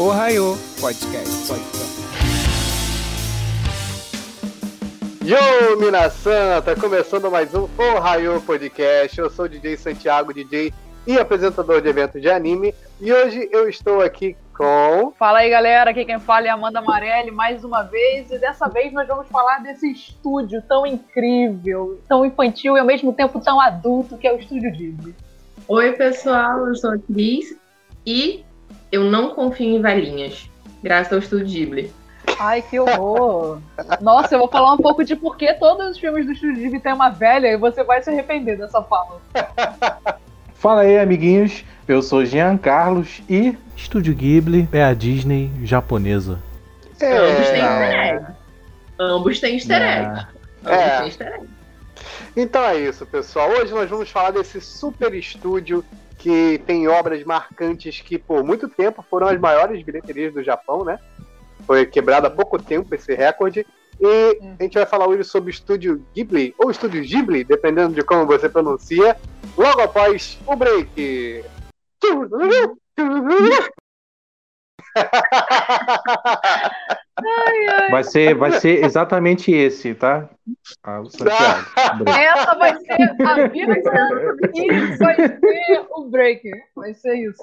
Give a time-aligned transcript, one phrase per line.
[0.00, 1.52] Ohio Podcast.
[5.24, 6.62] Yo, Minasan!
[6.62, 9.18] Tá começando mais um Ohio Podcast.
[9.18, 10.72] Eu sou o DJ Santiago, DJ
[11.04, 12.72] e apresentador de eventos de anime.
[13.00, 15.12] E hoje eu estou aqui com.
[15.18, 15.90] Fala aí, galera.
[15.90, 18.30] Aqui quem fala é Amanda Amarelli mais uma vez.
[18.30, 23.12] E dessa vez nós vamos falar desse estúdio tão incrível, tão infantil e ao mesmo
[23.12, 25.12] tempo tão adulto que é o Estúdio Ghibli.
[25.66, 26.68] Oi, pessoal.
[26.68, 27.56] Eu sou a Cris
[28.06, 28.44] e
[28.90, 30.50] eu não confio em velhinhas,
[30.82, 31.92] graças ao Estúdio Ghibli.
[32.38, 33.58] Ai, que horror!
[34.00, 36.80] Nossa, eu vou falar um pouco de por que todos os filmes do Estúdio Ghibli
[36.80, 39.20] têm uma velha e você vai se arrepender dessa fala.
[40.54, 41.64] Fala aí, amiguinhos.
[41.86, 46.40] Eu sou Jean Carlos e Estúdio Ghibli é a Disney japonesa.
[47.00, 47.16] É...
[47.16, 48.26] Ambos têm easter egg.
[48.98, 50.26] Ambos têm easter egg.
[50.64, 50.96] Ambos É.
[50.98, 51.46] têm easter egg.
[52.36, 53.50] Então é isso, pessoal.
[53.50, 55.84] Hoje nós vamos falar desse super estúdio
[56.18, 60.98] que tem obras marcantes que por muito tempo foram as maiores bilheterias do Japão, né?
[61.64, 63.64] Foi quebrado há pouco tempo esse recorde.
[64.00, 68.02] E a gente vai falar hoje sobre o estúdio Ghibli, ou estúdio Ghibli, dependendo de
[68.02, 69.16] como você pronuncia,
[69.56, 71.44] logo após o break.
[77.90, 80.28] Vai ser, vai ser exatamente esse, tá?
[80.84, 81.66] Ah, o Santiago.
[82.08, 83.74] Essa vai ser a vida
[84.54, 86.50] e vai ser o break.
[86.76, 87.42] Vai ser isso.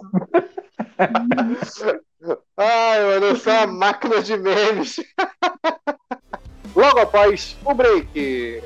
[2.58, 4.96] Ai, mano, eu sou uma máquina de memes.
[6.76, 8.64] Logo após o break.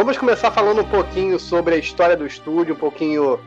[0.00, 3.38] Vamos começar falando um pouquinho sobre a história do estúdio, um pouquinho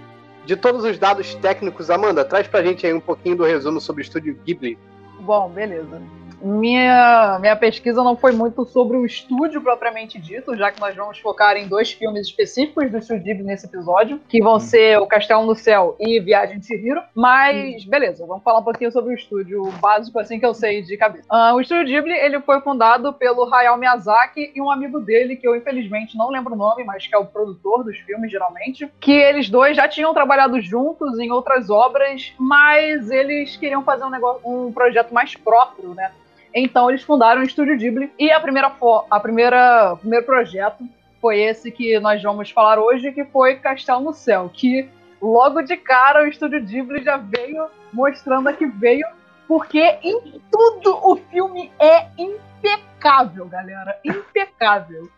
[0.45, 1.89] de todos os dados técnicos.
[1.89, 4.77] Amanda, traz pra gente aí um pouquinho do resumo sobre o estúdio Ghibli.
[5.21, 5.99] Bom, beleza.
[6.43, 11.17] Minha, minha pesquisa não foi muito sobre o estúdio propriamente dito, já que nós vamos
[11.19, 15.45] focar em dois filmes específicos do Estúdio Ghibli nesse episódio, que vão ser O Castelo
[15.45, 17.01] no Céu e Viagem de Chihiro.
[17.15, 20.97] Mas, beleza, vamos falar um pouquinho sobre o estúdio básico, assim que eu sei de
[20.97, 21.23] cabeça.
[21.29, 25.47] Ah, o Estúdio Ghibli, ele foi fundado pelo Hayao Miyazaki e um amigo dele, que
[25.47, 29.13] eu infelizmente não lembro o nome, mas que é o produtor dos filmes, geralmente, que
[29.13, 34.41] eles dois já tinham trabalhado juntos em outras obras, mas eles queriam fazer um, negócio,
[34.45, 36.11] um projeto mais próprio, né?
[36.53, 38.71] Então eles fundaram o Estúdio Ghibli e a primeira
[39.09, 40.87] a primeira o primeiro projeto
[41.19, 44.89] foi esse que nós vamos falar hoje, que foi Castelo no Céu, que
[45.21, 49.07] logo de cara o Estúdio Ghibli já veio mostrando que veio
[49.47, 55.09] porque em tudo o filme é impecável, galera, impecável.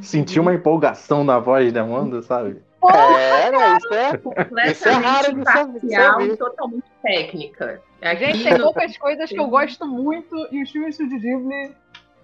[0.00, 2.62] Senti uma empolgação na voz da Amanda, sabe?
[2.90, 3.78] É, né?
[3.78, 4.16] Isso é.
[4.16, 7.80] Completamente Isso é raro de saber- e totalmente técnica.
[8.00, 11.74] Aqui Gente, tem poucas coisas que eu gosto muito e o filme do Estúdio Ghibli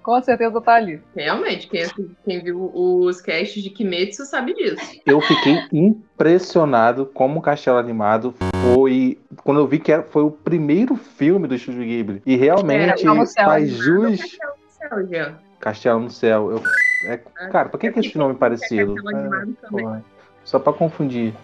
[0.03, 1.03] com certeza tá ali.
[1.15, 1.85] Realmente, quem,
[2.25, 4.99] quem viu os casts de Kimetsu sabe disso.
[5.05, 8.35] Eu fiquei impressionado como o Castelo Animado
[8.73, 9.19] foi.
[9.45, 12.23] Quando eu vi que era- foi o primeiro filme do Estúdio Ghibli.
[12.25, 13.45] E realmente no céu.
[13.45, 14.21] faz jus.
[14.69, 15.39] Céu, Jean.
[15.61, 16.53] Castelo no Céu.
[16.53, 16.63] Eu,
[17.11, 17.17] é,
[17.51, 18.95] cara, por que, que esse nome é parecido?
[18.95, 20.18] Castelo Animado É,
[20.49, 21.35] só pra confundir.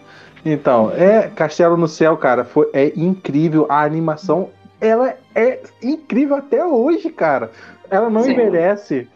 [0.43, 3.67] Então, é Castelo no Céu, cara, foi, é incrível.
[3.69, 4.49] A animação,
[4.81, 7.51] ela é incrível até hoje, cara.
[7.89, 8.31] Ela não Sim.
[8.31, 9.07] envelhece.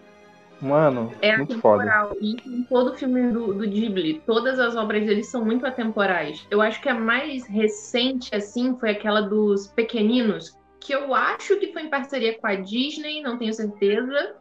[0.61, 1.83] Mano, É muito foda.
[1.83, 2.15] atemporal.
[2.21, 6.45] E em todo filme do, do Ghibli, todas as obras deles são muito atemporais.
[6.51, 11.73] Eu acho que a mais recente, assim, foi aquela dos Pequeninos, que eu acho que
[11.73, 14.35] foi em parceria com a Disney, não tenho certeza.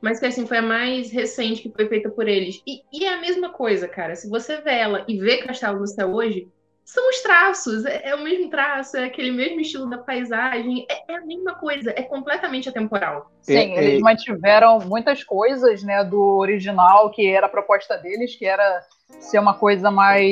[0.00, 2.62] Mas que, assim, foi a mais recente que foi feita por eles.
[2.66, 4.14] E, e é a mesma coisa, cara.
[4.14, 6.48] Se você vê ela e vê Castelo no Céu hoje,
[6.84, 7.84] são os traços.
[7.84, 10.86] É, é o mesmo traço, é aquele mesmo estilo da paisagem.
[10.90, 11.90] É, é a mesma coisa.
[11.90, 13.30] É completamente atemporal.
[13.42, 18.36] Sim, É, eles é- mantiveram muitas coisas, né, do original, que era a proposta deles,
[18.36, 18.82] que era
[19.20, 20.30] ser uma coisa mais.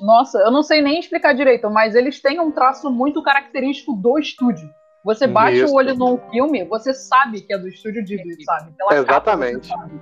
[0.00, 4.18] Nossa, eu não sei nem explicar direito, mas eles têm um traço muito característico do
[4.18, 4.68] estúdio.
[5.04, 5.72] Você bate Isso.
[5.72, 8.72] o olho num filme, você sabe que é do estúdio Ghibli, sabe?
[8.76, 9.66] Pela capa, Exatamente.
[9.66, 10.00] sabe.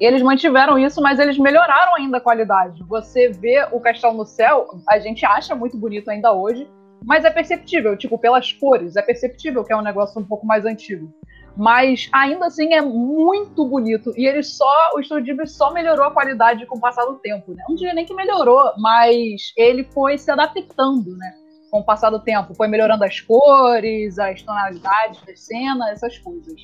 [0.00, 2.82] E eles mantiveram isso, mas eles melhoraram ainda a qualidade.
[2.88, 6.66] Você vê o Castelo no Céu, a gente acha muito bonito ainda hoje,
[7.04, 10.64] mas é perceptível, tipo, pelas cores, é perceptível que é um negócio um pouco mais
[10.64, 11.12] antigo.
[11.56, 14.12] mas ainda assim é muito bonito.
[14.16, 17.52] E ele só, o Estúdio Ghibli só melhorou a qualidade com o passar do tempo,
[17.52, 17.62] né?
[17.68, 21.34] Não diria nem que melhorou, mas ele foi se adaptando, né?
[21.70, 26.60] Com o passar do tempo, foi melhorando as cores, as tonalidades das cenas, essas coisas.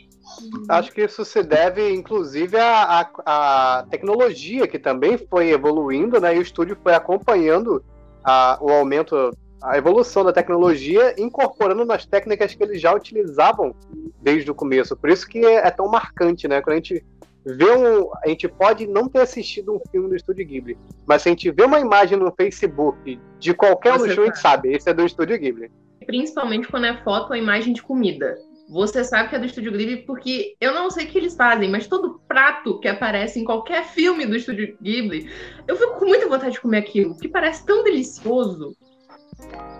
[0.69, 6.35] Acho que isso se deve, inclusive, à, à, à tecnologia que também foi evoluindo, né?
[6.35, 7.85] E o estúdio foi acompanhando
[8.25, 9.31] a, o aumento
[9.63, 13.75] a evolução da tecnologia, incorporando nas técnicas que eles já utilizavam
[14.21, 14.97] desde o começo.
[14.97, 16.61] Por isso que é, é tão marcante, né?
[16.61, 17.05] Quando a gente
[17.47, 20.77] vê um, a gente pode não ter assistido um filme do Estúdio Ghibli,
[21.07, 24.41] mas se a gente vê uma imagem no Facebook de qualquer um show, a gente
[24.41, 25.71] sabe, esse é do Estúdio Ghibli.
[26.05, 28.37] Principalmente quando é foto ou imagem de comida.
[28.69, 31.71] Você sabe que é do Estúdio Ghibli porque eu não sei o que eles fazem,
[31.71, 35.31] mas todo prato que aparece em qualquer filme do Estúdio Ghibli,
[35.69, 38.77] eu fico com muita vontade de comer aquilo, que parece tão delicioso.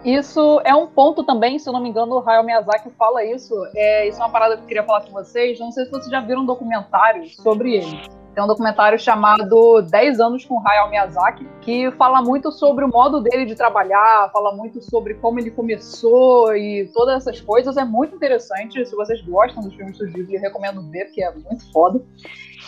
[0.05, 3.55] Isso é um ponto também, se eu não me engano, o Hayao Miyazaki fala isso.
[3.75, 5.59] É, isso é uma parada que eu queria falar com vocês.
[5.59, 8.01] Não sei se vocês já viram um documentário sobre ele.
[8.33, 13.21] Tem um documentário chamado 10 anos com Hayao Miyazaki, que fala muito sobre o modo
[13.21, 17.79] dele de trabalhar, fala muito sobre como ele começou e todas essas coisas.
[17.79, 18.85] É muito interessante.
[18.85, 21.99] Se vocês gostam dos filmes do Ghibli, eu recomendo ver, porque é muito foda.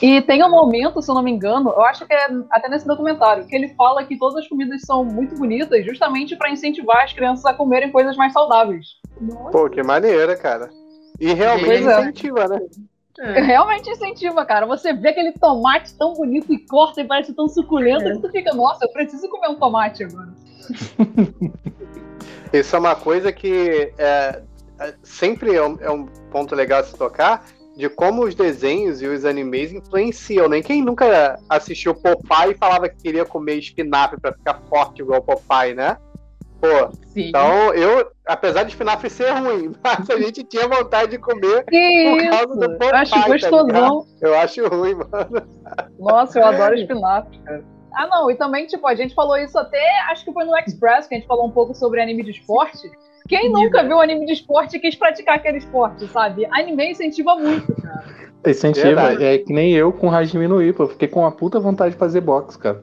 [0.00, 2.86] E tem um momento, se eu não me engano, eu acho que é até nesse
[2.86, 7.12] documentário, que ele fala que todas as comidas são muito bonitas justamente para incentivar as
[7.12, 8.86] crianças a comerem coisas mais saudáveis.
[9.20, 9.50] Nossa.
[9.50, 10.70] Pô, que maneira, cara.
[11.18, 12.00] E realmente é.
[12.00, 12.60] incentiva, né?
[13.18, 13.40] É.
[13.40, 14.66] Realmente incentiva, cara.
[14.66, 18.12] Você vê aquele tomate tão bonito e corta e parece tão suculento é.
[18.12, 20.28] que tu fica, nossa, eu preciso comer um tomate agora.
[22.52, 24.42] Isso é uma coisa que é,
[24.80, 27.44] é, sempre é um, é um ponto legal a se tocar,
[27.78, 30.60] de como os desenhos e os animes influenciam, né?
[30.60, 35.74] Quem nunca assistiu Popeye e falava que queria comer espinafre para ficar forte igual Popeye,
[35.74, 35.96] né?
[36.60, 37.28] Pô, Sim.
[37.28, 42.10] então eu, apesar de espinafre ser ruim, mas a gente tinha vontade de comer que
[42.10, 42.56] por causa isso?
[42.56, 42.90] do Popeye.
[42.90, 44.00] Eu acho tá gostosão.
[44.00, 45.48] Tá eu acho ruim, mano.
[46.00, 47.64] Nossa, eu adoro espinafre, cara.
[47.92, 51.06] Ah, não, e também, tipo, a gente falou isso até, acho que foi no Express,
[51.06, 52.90] que a gente falou um pouco sobre anime de esporte.
[53.28, 56.46] Quem nunca viu anime de esporte e quis praticar aquele esporte, sabe?
[56.50, 58.18] Anime incentiva muito, cara.
[58.46, 60.84] Incentiva, é que nem eu com Hajime no Ippo.
[60.84, 62.82] Eu fiquei com uma puta vontade de fazer boxe, cara.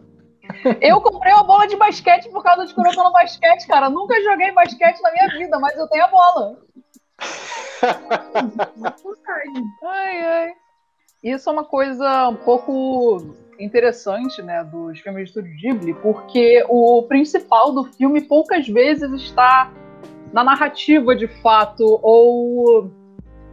[0.79, 3.89] Eu comprei uma bola de basquete por causa de Kuroko no basquete, cara.
[3.89, 6.57] Nunca joguei basquete na minha vida, mas eu tenho a bola.
[9.83, 10.53] ai, ai.
[11.23, 17.03] Isso é uma coisa um pouco interessante, né, dos filmes de Estúdio Ghibli, porque o
[17.03, 19.71] principal do filme poucas vezes está
[20.33, 22.91] na narrativa de fato ou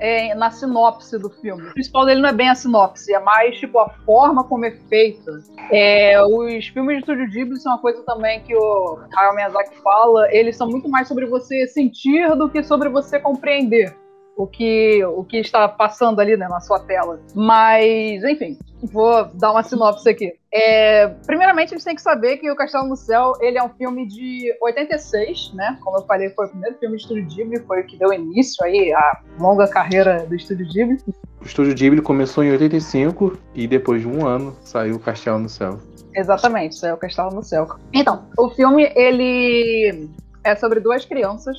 [0.01, 1.63] é, na sinopse do filme.
[1.63, 4.73] O principal dele não é bem a sinopse, é mais tipo a forma como é
[4.89, 5.39] feita.
[5.71, 10.27] É, os filmes de Studio Ghibli são uma coisa também que o Hayao Miyazaki fala,
[10.35, 13.97] eles são muito mais sobre você sentir do que sobre você compreender
[14.37, 17.21] o que, o que está passando ali né, na sua tela.
[17.35, 20.35] Mas, enfim, vou dar uma sinopse aqui.
[20.53, 23.69] É, primeiramente, a gente tem que saber que O Castelo no Céu ele é um
[23.71, 25.79] filme de 86, né?
[25.81, 28.65] Como eu falei, foi o primeiro filme de Estúdio Ghibli, foi o que deu início
[28.65, 30.99] aí à longa carreira do Estúdio Ghibli.
[31.41, 35.49] O Estúdio Ghibli começou em 85 e depois de um ano saiu O Castelo no
[35.49, 35.79] Céu.
[36.15, 37.67] Exatamente, saiu O Castelo no Céu.
[37.93, 40.09] Então, o filme ele
[40.45, 41.57] é sobre duas crianças,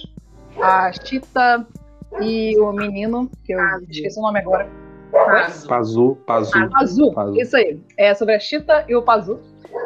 [0.61, 1.65] a Chita
[2.21, 3.85] e o menino, que eu Pazu.
[3.89, 4.69] esqueci o nome agora.
[5.67, 5.67] Pazu.
[5.67, 6.17] Pazu.
[6.25, 7.13] Pazu.
[7.13, 7.39] Pazu.
[7.39, 7.79] Isso aí.
[7.97, 9.39] É sobre a Chita e o Pazu.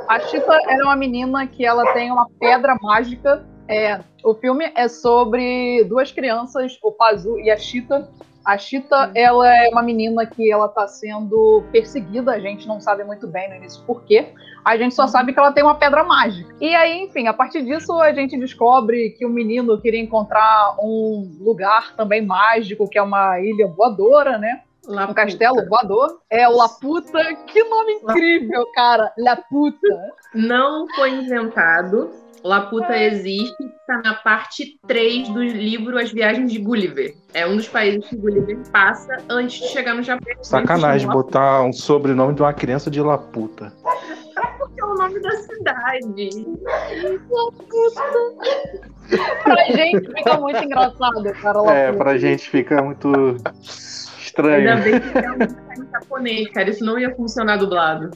[0.07, 3.45] A Chita era uma menina que ela tem uma pedra mágica.
[3.67, 8.09] É, o filme é sobre duas crianças, o Pazu e a Chita.
[8.47, 13.03] A Chita, ela é uma menina que ela tá sendo perseguida, a gente não sabe
[13.03, 14.29] muito bem no início por quê.
[14.63, 15.07] A gente só uhum.
[15.09, 16.55] sabe que ela tem uma pedra mágica.
[16.61, 21.37] E aí, enfim, a partir disso a gente descobre que o menino queria encontrar um
[21.41, 24.61] lugar também mágico, que é uma ilha voadora, né?
[24.87, 25.11] Laputa.
[25.11, 26.21] Um castelo voador.
[26.29, 27.19] É o Laputa.
[27.47, 29.11] Que nome incrível, cara.
[29.17, 30.13] Laputa.
[30.33, 32.11] Não foi inventado
[32.43, 33.07] Laputa é.
[33.07, 37.15] existe, está na parte 3 do livro As Viagens de Gulliver.
[37.33, 40.33] É um dos países que Gulliver passa antes de chegar no Japão.
[40.41, 43.73] Sacanagem botar um sobrenome de uma criança de Laputa.
[44.57, 46.45] Porque é o nome da cidade.
[47.29, 48.01] Laputa.
[49.43, 51.57] pra gente fica muito engraçado, cara.
[51.57, 51.73] Laputa.
[51.73, 54.69] É, pra gente fica muito estranho.
[54.69, 56.69] Ainda bem que é um japonês, cara.
[56.69, 58.11] Isso não ia funcionar dublado.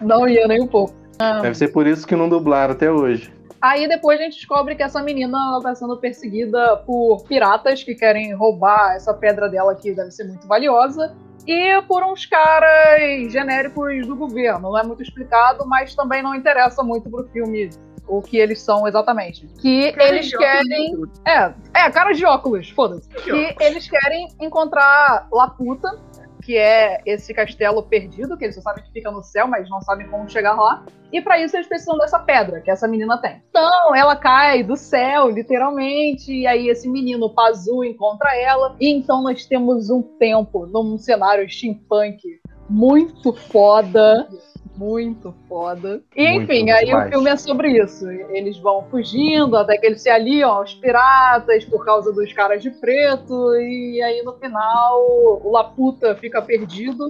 [0.00, 0.94] Não ia nem um pouco.
[1.18, 1.40] Ah.
[1.40, 3.32] Deve ser por isso que não dublaram até hoje.
[3.64, 8.34] Aí depois a gente descobre que essa menina está sendo perseguida por piratas que querem
[8.34, 11.16] roubar essa pedra dela que deve ser muito valiosa.
[11.46, 14.70] E por uns caras genéricos do governo.
[14.70, 17.70] Não é muito explicado, mas também não interessa muito pro filme
[18.06, 19.46] o que eles são exatamente.
[19.58, 20.94] Que Cara eles querem.
[20.94, 21.12] tudo.
[21.26, 23.08] É, é, cara de óculos, foda-se.
[23.08, 23.56] Que óculos.
[23.60, 25.98] eles querem encontrar Laputa,
[26.44, 29.80] que é esse castelo perdido, que eles só sabem que fica no céu, mas não
[29.80, 30.84] sabem como chegar lá.
[31.10, 33.42] E pra isso eles precisam dessa pedra que essa menina tem.
[33.48, 38.76] Então, ela cai do céu, literalmente, e aí esse menino Pazu encontra ela.
[38.78, 42.20] E então nós temos um tempo num cenário steampunk
[42.68, 44.28] muito foda.
[44.76, 46.02] Muito foda.
[46.16, 47.08] E Muito enfim, aí demais.
[47.08, 48.10] o filme é sobre isso.
[48.10, 52.70] Eles vão fugindo até que eles se aliam aos piratas por causa dos caras de
[52.70, 53.54] preto.
[53.56, 55.00] E aí no final
[55.44, 57.08] o Laputa fica perdido.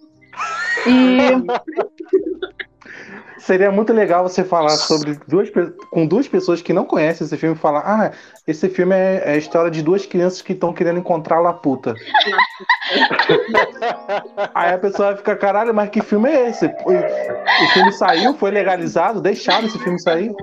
[0.87, 1.31] E
[3.39, 5.51] Seria muito legal você falar sobre duas
[5.91, 8.13] com duas pessoas que não conhecem esse filme e falar: Ah,
[8.47, 11.95] esse filme é, é a história de duas crianças que estão querendo encontrar a Laputa.
[14.55, 16.67] Aí a pessoa vai ficar, caralho, mas que filme é esse?
[16.67, 20.33] O, o filme saiu, foi legalizado, deixaram esse filme sair.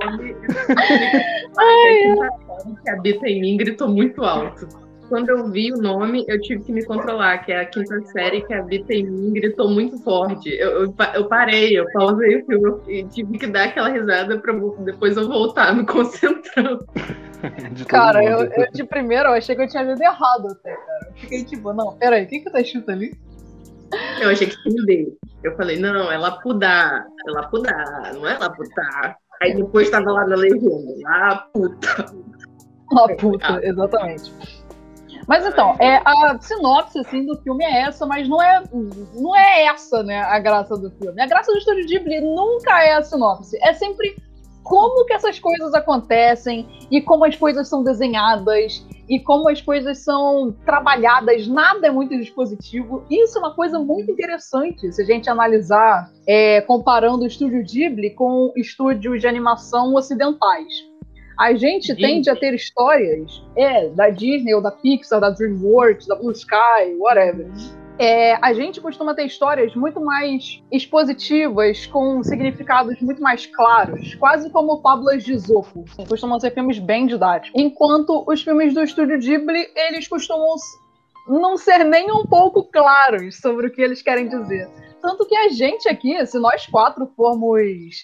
[2.84, 4.68] que habita em mim gritou muito alto.
[5.12, 8.44] Quando eu vi o nome, eu tive que me controlar, que é a quinta série
[8.44, 10.48] que habita em mim gritou muito forte.
[10.48, 14.54] Eu, eu, eu parei, eu pausei o filme e tive que dar aquela risada pra
[14.80, 16.88] depois eu voltar me concentrando.
[17.90, 21.08] Cara, eu, eu de primeiro eu achei que eu tinha lido errado até, cara.
[21.10, 23.12] Eu fiquei tipo, não, peraí, o que que tá escrito ali?
[24.22, 25.08] Eu achei que tinha.
[25.44, 29.18] Eu falei, não, é Lapudar, é Lapudar, não é Laputar.
[29.42, 32.06] Aí depois tava lá na legenda, Laputa.
[32.92, 34.34] Uma puta, exatamente.
[35.32, 38.62] Mas então, é, a sinopse assim, do filme é essa, mas não é,
[39.16, 41.22] não é essa né, a graça do filme.
[41.22, 43.58] A graça do Estúdio Ghibli nunca é a sinopse.
[43.62, 44.14] É sempre
[44.62, 50.00] como que essas coisas acontecem e como as coisas são desenhadas e como as coisas
[50.00, 51.48] são trabalhadas.
[51.48, 53.06] Nada é muito dispositivo.
[53.10, 58.10] Isso é uma coisa muito interessante se a gente analisar é, comparando o Estúdio Ghibli
[58.16, 60.91] com estúdios de animação ocidentais.
[61.42, 66.16] A gente tende a ter histórias é, da Disney ou da Pixar, da DreamWorks, da
[66.16, 67.50] Blue Sky, whatever.
[67.98, 74.52] É, a gente costuma ter histórias muito mais expositivas, com significados muito mais claros, quase
[74.52, 75.84] como fábulas de Isopo.
[76.08, 77.60] Costumam ser filmes bem didáticos.
[77.60, 80.54] Enquanto os filmes do Estúdio Ghibli, eles costumam
[81.28, 84.70] não ser nem um pouco claros sobre o que eles querem dizer.
[85.02, 87.62] Tanto que a gente aqui, se nós quatro formos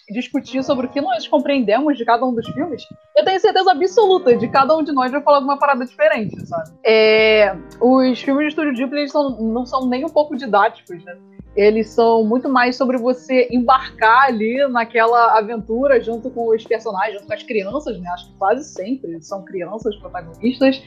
[0.10, 2.84] discutir sobre o que nós compreendemos de cada um dos filmes,
[3.16, 6.72] eu tenho certeza absoluta de cada um de nós vai falar alguma parada diferente, sabe?
[6.86, 11.16] É, os filmes de Estúdio Ghibli são- não são nem um pouco didáticos, né?
[11.56, 17.25] Eles são muito mais sobre você embarcar ali naquela aventura junto com os personagens, junto
[17.25, 18.08] com as crianças, né?
[18.12, 20.84] Acho que quase sempre são crianças protagonistas.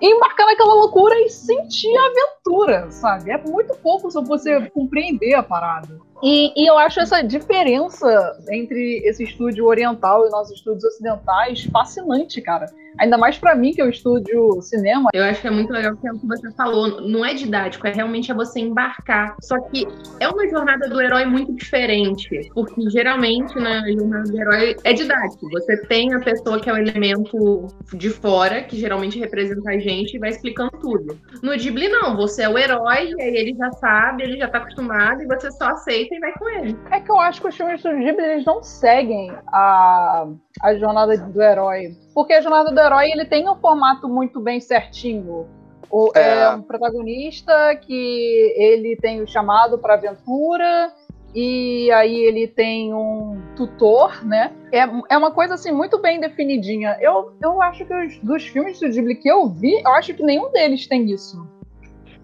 [0.00, 3.32] E embarcar naquela loucura e sentir a aventura, sabe?
[3.32, 6.00] É muito pouco sobre você compreender a parada.
[6.22, 8.06] E, e eu acho essa diferença
[8.50, 12.66] entre esse estúdio oriental e nossos estúdios ocidentais fascinante, cara.
[12.98, 15.08] Ainda mais pra mim, que eu estúdio cinema.
[15.14, 17.00] Eu acho que é muito legal é o que você falou.
[17.00, 19.34] Não é didático, é realmente é você embarcar.
[19.40, 19.86] Só que
[20.20, 22.50] é uma jornada do herói muito diferente.
[22.54, 25.48] Porque geralmente na jornada do herói é didático.
[25.50, 30.16] Você tem a pessoa que é o elemento de fora, que geralmente representa a gente,
[30.16, 31.18] e vai explicando tudo.
[31.42, 32.16] No Ghibli, não.
[32.16, 35.50] Você é o herói, e aí ele já sabe, ele já tá acostumado, e você
[35.50, 36.78] só aceita e vai com ele.
[36.90, 40.26] É que eu acho que os filmes do Ghibli eles não seguem a,
[40.62, 41.96] a jornada do herói.
[42.14, 45.46] Porque a jornada do herói ele tem um formato muito bem certinho.
[45.90, 46.40] O, é.
[46.40, 46.50] É.
[46.50, 50.92] um protagonista que ele tem o chamado para aventura
[51.34, 54.52] e aí ele tem um tutor, né?
[54.70, 56.96] É, é uma coisa assim muito bem definidinha.
[57.00, 60.22] Eu, eu acho que os, dos filmes do Ghibli que eu vi, eu acho que
[60.22, 61.46] nenhum deles tem isso.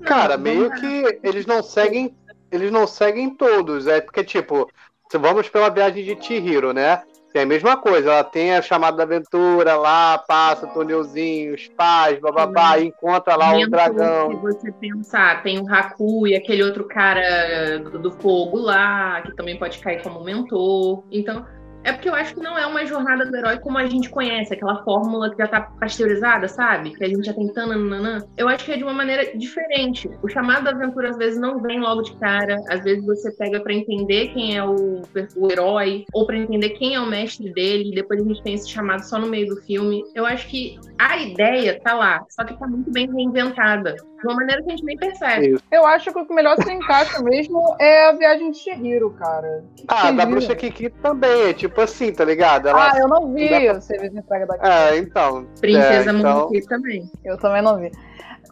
[0.04, 0.74] Cara, meio lá.
[0.76, 2.14] que eles não seguem,
[2.50, 3.86] eles não seguem todos.
[3.86, 4.70] É porque, tipo,
[5.10, 7.02] se vamos pela viagem de Chihiro, né?
[7.32, 11.68] Tem a mesma coisa, ela tem a chamada da aventura lá, passa o túnelzinho, os
[11.68, 14.30] pais, bababá, encontra lá o Mentor, dragão.
[14.30, 19.58] Se você pensar, tem o Haku e aquele outro cara do fogo lá, que também
[19.58, 21.04] pode cair como mentor.
[21.12, 21.44] Então,
[21.88, 24.52] é porque eu acho que não é uma jornada do herói como a gente conhece,
[24.52, 26.90] aquela fórmula que já tá pasteurizada, sabe?
[26.90, 28.26] Que a gente já tem tananana.
[28.36, 30.10] Eu acho que é de uma maneira diferente.
[30.22, 33.60] O chamado da aventura às vezes não vem logo de cara, às vezes você pega
[33.60, 35.00] pra entender quem é o,
[35.36, 38.54] o herói, ou pra entender quem é o mestre dele, e depois a gente tem
[38.54, 40.04] esse chamado só no meio do filme.
[40.14, 43.96] Eu acho que a ideia tá lá, só que tá muito bem reinventada.
[44.20, 45.58] De uma maneira que a gente nem percebe.
[45.70, 49.64] Eu acho que o que melhor se encaixa mesmo é a viagem de Shihiro, cara.
[49.86, 52.68] Ah, Vocês da bruxa Kiki também, é tipo assim, tá ligado?
[52.68, 52.92] Ela...
[52.92, 55.46] Ah, eu não vi pra- o serviço de entrega da É, então.
[55.60, 56.50] Princesa é, então...
[56.68, 57.10] Também.
[57.24, 57.92] Eu também não vi.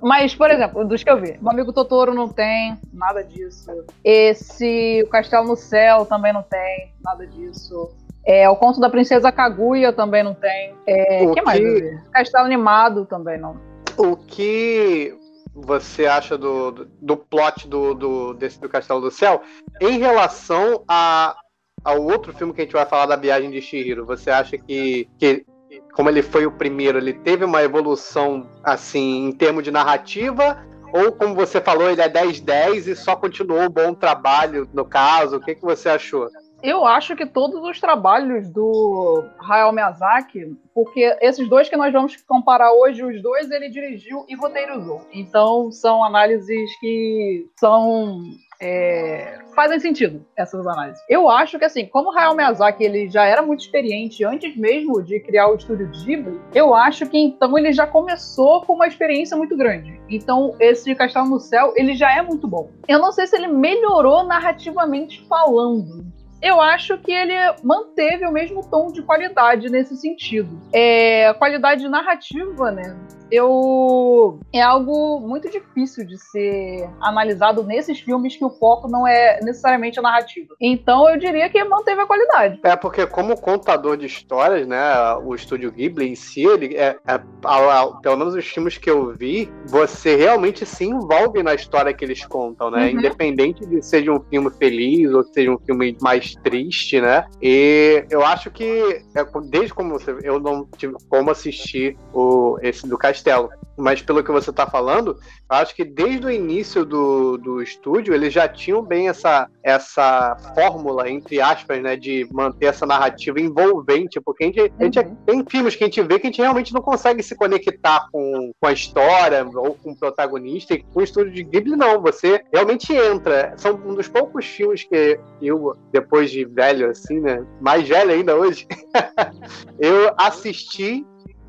[0.03, 3.71] Mas, por exemplo, dos que eu vi, o amigo Totoro não tem nada disso.
[4.05, 7.91] Esse, o Castelo no Céu também não tem nada disso.
[8.25, 10.75] É, o Conto da Princesa Kaguya também não tem.
[10.87, 11.59] É, O que mais?
[11.59, 13.57] que- Castelo Animado também não.
[13.97, 15.17] O que
[15.57, 19.41] você acha do, do, plot do, do, desse do Castelo do Céu
[19.81, 21.35] em relação a,
[21.83, 24.05] ao outro filme que a gente vai falar da Viagem de Shihiro?
[24.05, 25.47] Você acha que, que
[25.95, 30.63] como ele foi o primeiro, ele teve uma evolução assim em termos de narrativa?
[30.93, 35.37] Ou como você falou, ele é 10-10 e só continuou o bom trabalho no caso?
[35.37, 36.29] O que, que você achou?
[36.63, 42.15] Eu acho que todos os trabalhos do Hayao Miyazaki, porque esses dois que nós vamos
[42.17, 45.01] comparar hoje, os dois ele dirigiu e roteirizou.
[45.11, 48.21] Então são análises que são
[48.61, 51.03] é, fazem sentido essas análises.
[51.09, 55.19] Eu acho que assim, como Hayao Miyazaki ele já era muito experiente antes mesmo de
[55.21, 59.57] criar o estúdio Ghibli, eu acho que então ele já começou com uma experiência muito
[59.57, 59.99] grande.
[60.11, 62.71] Então esse Castelo no Céu ele já é muito bom.
[62.87, 66.05] Eu não sei se ele melhorou narrativamente falando,
[66.43, 70.61] eu acho que ele manteve o mesmo tom de qualidade nesse sentido.
[70.73, 72.97] É, qualidade narrativa, né?
[73.31, 79.41] Eu é algo muito difícil de ser analisado nesses filmes que o foco não é
[79.43, 80.55] necessariamente a narrativa.
[80.61, 82.61] Então eu diria que manteve a qualidade.
[82.63, 84.79] É porque como contador de histórias, né,
[85.25, 88.91] o estúdio Ghibli em si, ele é, é- a- a- pelo menos os filmes que
[88.91, 92.85] eu vi, você realmente se envolve na história que eles contam, né?
[92.85, 92.99] Uhum.
[92.99, 97.27] Independente de seja um filme feliz ou que seja um filme mais triste, né?
[97.43, 102.87] E eu acho que é, desde como você, eu não tive como assistir o esse
[102.87, 105.19] do Castelo, mas pelo que você tá falando,
[105.51, 110.37] eu acho que desde o início do, do estúdio eles já tinham bem essa, essa
[110.55, 115.17] fórmula, entre aspas, né, de manter essa narrativa envolvente, porque a gente, a gente Uhum.
[115.27, 118.51] tem filmes que a gente vê que a gente realmente não consegue se conectar com,
[118.59, 122.43] com a história ou com o protagonista, e com o estúdio de Ghibli não, você
[122.53, 123.53] realmente entra.
[123.57, 128.35] São um dos poucos filmes que eu, depois de velho, assim, né, mais velho ainda
[128.35, 128.67] hoje,
[129.79, 131.07] eu assisti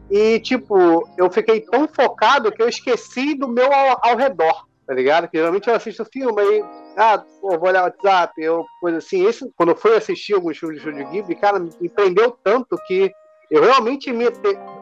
[0.10, 4.94] e, tipo, eu fiquei tão focado que eu esqueci do meu ao, ao redor, tá
[4.94, 5.28] ligado?
[5.28, 6.64] Que geralmente eu assisto filme aí,
[6.96, 9.26] ah, pô, vou olhar o WhatsApp, eu, coisa assim.
[9.26, 13.12] Esse, quando eu fui assistir alguns filmes de Studio Ghibli, cara, me prendeu tanto que
[13.50, 14.26] eu realmente me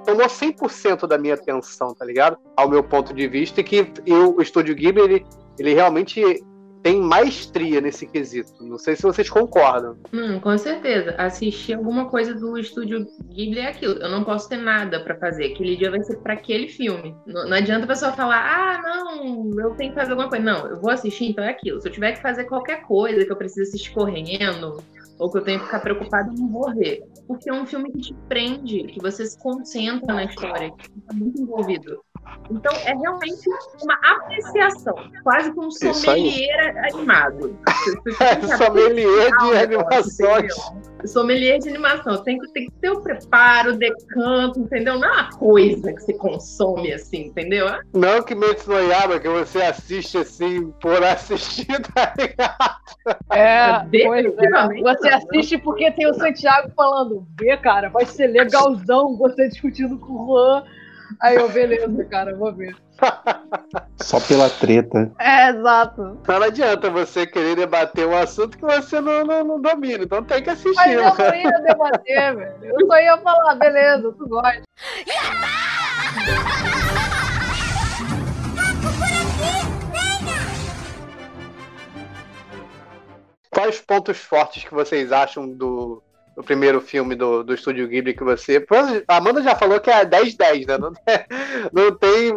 [0.05, 2.37] tomou 100% da minha atenção, tá ligado?
[2.55, 5.25] Ao meu ponto de vista, e que eu, o Estúdio Ghibli, ele,
[5.59, 6.43] ele realmente
[6.85, 8.63] tem maestria nesse quesito.
[8.63, 9.97] Não sei se vocês concordam.
[10.13, 11.15] Hum, com certeza.
[11.17, 13.95] Assistir alguma coisa do estúdio Ghibli é aquilo.
[13.95, 15.45] Eu não posso ter nada pra fazer.
[15.45, 17.15] Aquele dia vai ser pra aquele filme.
[17.25, 20.45] Não, não adianta a pessoa falar, ah, não, eu tenho que fazer alguma coisa.
[20.45, 21.81] Não, eu vou assistir, então é aquilo.
[21.81, 24.77] Se eu tiver que fazer qualquer coisa que eu preciso assistir correndo,
[25.17, 27.01] ou que eu tenho que ficar preocupado, vou ver.
[27.27, 30.99] Porque é um filme que te prende, que você se concentra na história, que você
[31.07, 31.99] tá muito envolvido.
[32.49, 33.49] Então, é realmente
[33.81, 37.57] uma apreciação, quase como um sommelier animado.
[38.05, 40.53] Que Sommelier de animações.
[41.05, 42.23] Sommelier de animação.
[42.23, 44.97] Tem que, tem que ter o preparo, o decanto, entendeu?
[44.97, 47.67] Não é uma coisa que você consome assim, entendeu?
[47.93, 52.75] Não que Metsu no Yaiba, que você assiste assim por assistir, tá ligado?
[53.31, 54.29] É, pois é.
[54.29, 55.17] Definitivamente Você não.
[55.17, 60.25] assiste porque tem o Santiago falando, vê, cara, vai ser legalzão você discutindo com o
[60.25, 60.63] Juan.
[61.21, 62.75] Aí eu, beleza, cara, vou ver.
[64.01, 65.11] Só pela treta.
[65.19, 66.19] É, exato.
[66.27, 70.43] Não adianta você querer debater um assunto que você não, não, não domina, então tem
[70.43, 70.75] que assistir.
[70.75, 71.13] Mas eu né?
[71.17, 72.55] não ia debater, velho.
[72.63, 74.63] Eu só ia falar, beleza, tu gosta.
[83.49, 86.03] Quais pontos fortes que vocês acham do,
[86.35, 88.65] do primeiro filme do, do Estúdio Ghibli que você.
[89.07, 90.77] A Amanda já falou que é 10-10, né?
[90.77, 91.25] Não, tem-
[91.73, 92.33] não tem.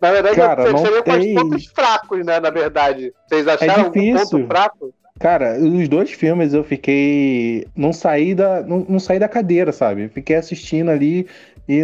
[0.00, 1.34] Na verdade, Cara, seria quais tem.
[1.34, 2.40] pontos fracos, né?
[2.40, 3.12] Na verdade.
[3.28, 4.38] Vocês acharam algum difícil.
[4.38, 4.94] ponto fraco?
[5.18, 7.66] Cara, os dois filmes eu fiquei.
[7.74, 10.08] Não saí da, não, não saí da cadeira, sabe?
[10.08, 11.26] Fiquei assistindo ali
[11.68, 11.82] e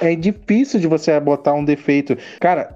[0.00, 2.16] é difícil de você botar um defeito.
[2.40, 2.74] Cara,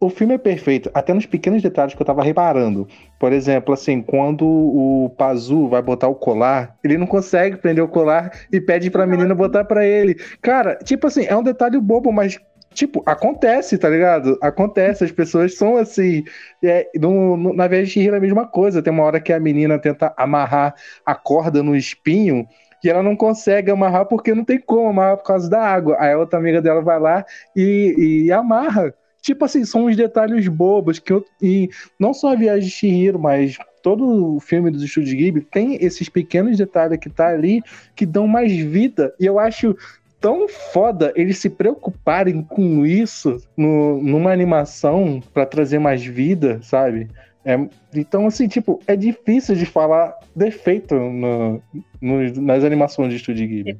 [0.00, 2.86] o filme é perfeito, até nos pequenos detalhes que eu tava reparando.
[3.18, 7.88] Por exemplo, assim, quando o Pazu vai botar o colar, ele não consegue prender o
[7.88, 10.14] colar e pede pra menina botar pra ele.
[10.42, 12.38] Cara, tipo assim, é um detalhe bobo, mas.
[12.74, 14.36] Tipo, acontece, tá ligado?
[14.42, 16.24] Acontece, as pessoas são assim.
[16.62, 18.82] É, no, no- na Viagem de Chihiro é a mesma coisa.
[18.82, 20.74] Tem uma hora que a menina tenta amarrar
[21.06, 22.44] a corda no espinho
[22.84, 25.96] e ela não consegue amarrar porque não tem como amarrar por causa da água.
[25.98, 27.24] Aí a outra amiga dela vai lá
[27.56, 28.94] e, e amarra.
[29.22, 33.18] Tipo assim, são uns detalhes bobos que eu, e não só a Viagem de Chihiro,
[33.18, 37.62] mas todo o filme dos Estúdios Ghibli tem esses pequenos detalhes que tá ali
[37.96, 39.14] que dão mais vida.
[39.18, 39.74] E eu acho
[40.20, 47.08] tão foda eles se preocuparem com isso no, numa animação pra trazer mais vida, sabe?
[47.44, 47.58] É,
[47.94, 51.62] então, assim, tipo, é difícil de falar defeito no-
[52.04, 53.78] nos- nas animações de Estúdio Ghibli.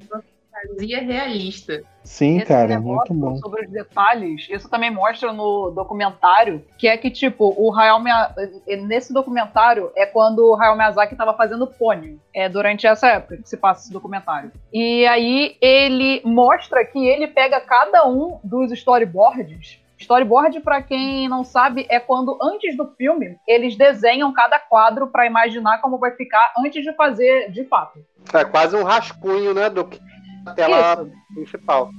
[0.67, 1.83] Fantasia realista.
[2.03, 3.37] Sim, Esse cara, muito bom.
[3.39, 8.77] Sobre os detalhes, isso também mostra no documentário, que é que, tipo, o Hayao Miyazaki,
[8.87, 13.49] nesse documentário é quando o Hayao Miyazaki estava fazendo Pônio, é durante essa época que
[13.49, 14.53] se passa esse documentário.
[14.73, 19.81] E aí ele mostra que ele pega cada um dos storyboards.
[20.05, 25.27] Storyboard, pra quem não sabe, é quando antes do filme eles desenham cada quadro pra
[25.27, 27.99] imaginar como vai ficar antes de fazer de fato.
[28.33, 29.69] É quase um rascunho, né?
[29.69, 30.01] Do que
[30.47, 31.13] a tela Isso.
[31.35, 31.91] principal.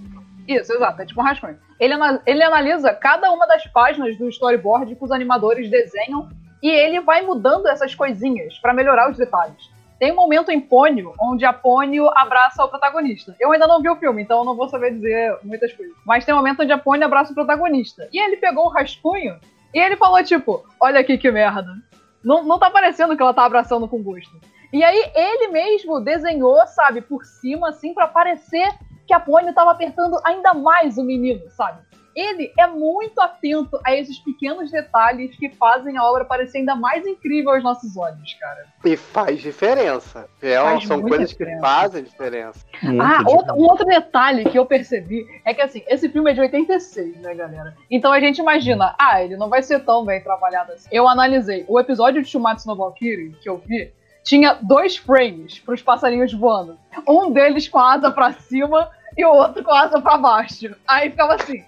[0.47, 1.57] Isso, exato, é tipo um rascunho.
[1.79, 6.29] Ele, ele analisa cada uma das páginas do storyboard que os animadores desenham
[6.61, 9.74] e ele vai mudando essas coisinhas pra melhorar os detalhes.
[9.99, 13.35] Tem um momento em Pônio onde a Pônio abraça o protagonista.
[13.39, 15.95] Eu ainda não vi o filme, então não vou saber dizer muitas coisas.
[16.05, 18.09] Mas tem um momento onde a Pônio abraça o protagonista.
[18.11, 19.39] E ele pegou o rascunho
[19.73, 21.75] e ele falou, tipo, olha aqui que merda.
[22.23, 24.39] Não, não tá parecendo que ela tá abraçando com gosto.
[24.73, 28.67] E aí ele mesmo desenhou, sabe, por cima, assim, pra parecer
[29.07, 31.79] que a Pônio tava apertando ainda mais o menino, sabe?
[32.15, 37.05] Ele é muito atento a esses pequenos detalhes que fazem a obra parecer ainda mais
[37.05, 38.65] incrível aos nossos olhos, cara.
[38.85, 40.29] E faz diferença.
[40.41, 41.55] É, Faz são coisas diferença.
[41.57, 42.65] que fazem diferença.
[42.81, 46.33] Muito ah, outro- um outro detalhe que eu percebi é que, assim, esse filme é
[46.33, 47.75] de 86, né, galera?
[47.91, 50.87] Então a gente imagina, ah, ele não vai ser tão bem trabalhado assim.
[50.91, 53.91] Eu analisei o episódio de Shumatsu no Valkyrie que eu vi,
[54.23, 56.77] tinha dois frames pros passarinhos voando.
[57.07, 60.73] Um deles com a asa pra cima e o outro com a asa pra baixo.
[60.87, 61.63] Aí ficava assim,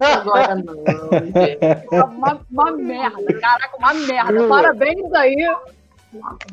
[0.00, 1.58] Agora não, gente.
[1.92, 4.48] uma, uma merda, caraca, uma merda.
[4.48, 5.36] Parabéns aí.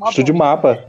[0.09, 0.35] Estúdio.
[0.35, 0.85] Mapa.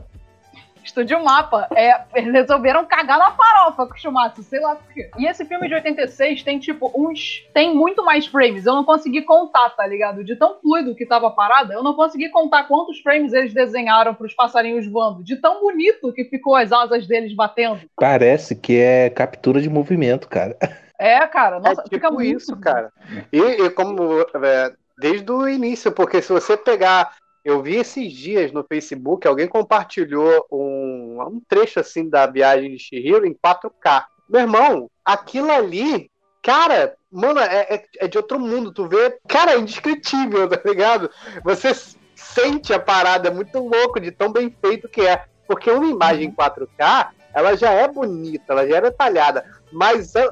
[0.83, 1.67] Estúdio Mapa.
[1.75, 5.09] É, eles resolveram cagar na farofa com o Shumatsu, sei lá por quê.
[5.17, 7.45] E esse filme de 86 tem, tipo, uns.
[7.53, 8.65] Tem muito mais frames.
[8.65, 10.23] Eu não consegui contar, tá ligado?
[10.23, 14.13] De tão fluido que tava a parada, eu não consegui contar quantos frames eles desenharam
[14.13, 15.23] pros passarinhos voando.
[15.23, 17.81] De tão bonito que ficou as asas deles batendo.
[17.95, 20.57] Parece que é captura de movimento, cara.
[20.99, 22.91] É, cara, nossa, é fica tipo muito isso, cara.
[23.31, 27.17] E, e como é, desde o início, porque se você pegar.
[27.43, 32.77] Eu vi esses dias no Facebook, alguém compartilhou um, um trecho assim da viagem de
[32.77, 34.03] Shihiro em 4K.
[34.29, 36.11] Meu irmão, aquilo ali,
[36.43, 38.73] cara, mano, é, é- é de outro mundo.
[38.73, 41.09] Tu vê, cara, é indescritível, tá ligado?
[41.43, 41.73] Você
[42.13, 45.23] sente a parada, é muito louco de tão bem feito que é.
[45.47, 49.45] Porque uma imagem em 4K, ela já é bonita, ela já é detalhada.
[49.71, 50.27] Mas a,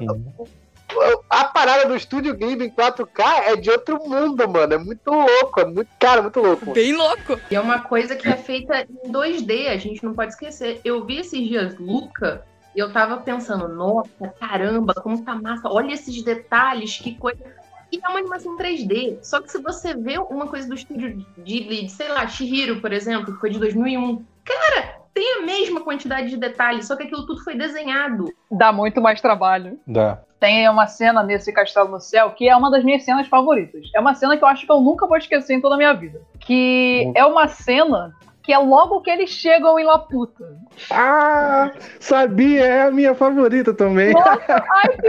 [1.28, 4.74] a parada do estúdio Ghibli em 4K é de outro mundo, mano.
[4.74, 6.72] É muito louco, é muito, cara, muito louco.
[6.72, 7.38] Bem louco.
[7.50, 10.80] E é uma coisa que é feita em 2D, a gente não pode esquecer.
[10.84, 15.92] Eu vi esses dias Luca e eu tava pensando, nossa, caramba, como tá massa, olha
[15.92, 17.38] esses detalhes, que coisa.
[17.90, 19.18] E é uma animação 3D.
[19.22, 22.92] Só que se você vê uma coisa do estúdio Ghibli, de, sei lá, Shihiro, por
[22.92, 27.26] exemplo, que foi de 2001, cara, tem a mesma quantidade de detalhes, só que aquilo
[27.26, 28.26] tudo foi desenhado.
[28.50, 29.78] Dá muito mais trabalho.
[29.86, 30.20] Dá.
[30.38, 33.90] Tem uma cena nesse Castelo no Céu que é uma das minhas cenas favoritas.
[33.94, 35.92] É uma cena que eu acho que eu nunca vou esquecer em toda a minha
[35.92, 36.20] vida.
[36.38, 37.12] Que Hum.
[37.16, 40.56] é uma cena que é logo que eles chegam em Laputa.
[40.90, 44.12] Ah, sabia, é a minha favorita também.
[44.14, 45.08] Nossa, ai, que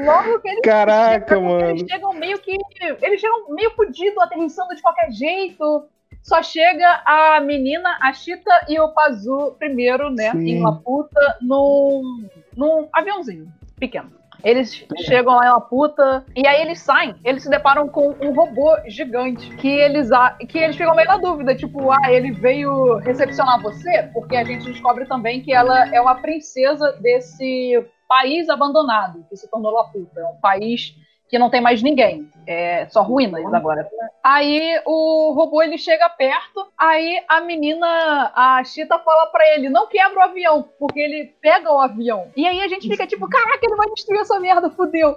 [0.00, 0.06] cena!
[0.06, 1.70] Logo que eles Caraca, chegam, mano.
[1.70, 2.56] eles chegam meio que.
[3.02, 5.84] Eles chegam meio fudidos, aterrissando de qualquer jeito.
[6.26, 10.32] Só chega a menina, a Chita e o Pazu primeiro, né?
[10.32, 10.48] Sim.
[10.48, 13.46] Em Laputa, num, num aviãozinho
[13.78, 14.10] pequeno.
[14.42, 18.76] Eles chegam lá em Laputa e aí eles saem, eles se deparam com um robô
[18.88, 20.10] gigante que eles,
[20.48, 24.10] que eles ficam meio na dúvida, tipo, ah, ele veio recepcionar você?
[24.12, 29.48] Porque a gente descobre também que ela é uma princesa desse país abandonado, que se
[29.48, 30.20] tornou Laputa.
[30.20, 30.92] É um país
[31.28, 33.88] que não tem mais ninguém, é só ruínas agora.
[34.22, 39.88] Aí o robô ele chega perto, aí a menina, a Chita fala pra ele, não
[39.88, 42.30] quebra o avião, porque ele pega o avião.
[42.36, 45.16] E aí a gente fica tipo, caraca, ele vai destruir essa merda, fudeu.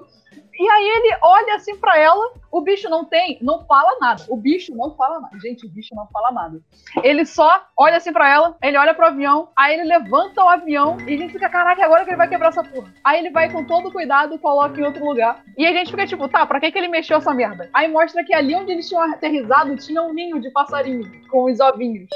[0.59, 4.25] E aí ele olha assim pra ela, o bicho não tem, não fala nada.
[4.29, 5.39] O bicho não fala nada.
[5.41, 6.61] Gente, o bicho não fala nada.
[7.03, 10.97] Ele só olha assim pra ela, ele olha pro avião, aí ele levanta o avião
[11.07, 12.93] e a gente fica, caraca, agora que ele vai quebrar essa porra.
[13.03, 15.43] Aí ele vai com todo cuidado, coloca em outro lugar.
[15.59, 17.69] E a gente fica tipo, tá, pra que, que ele mexeu essa merda?
[17.75, 21.59] Aí mostra que ali onde eles tinham aterrizado tinha um ninho de passarinho com os
[21.61, 22.09] ovinhos.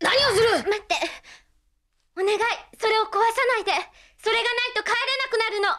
[0.00, 0.94] 何をする待って
[2.15, 2.39] お願い。
[2.79, 3.19] それを壊さ
[3.55, 3.71] ないで。
[4.17, 5.69] それがないと帰れなくなるの。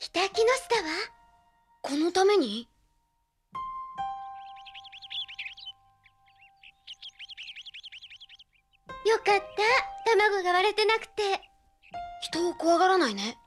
[0.00, 0.82] 北木の下は
[1.82, 2.68] このために？
[9.04, 9.34] よかった。
[10.10, 11.40] 卵が割れてなくて。
[12.22, 13.38] 人を怖がらないね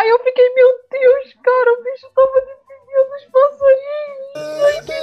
[0.00, 4.32] Aí eu fiquei, meu Deus, cara, o bicho tava defendendo os passarinhos.
[4.64, 4.96] Ai, que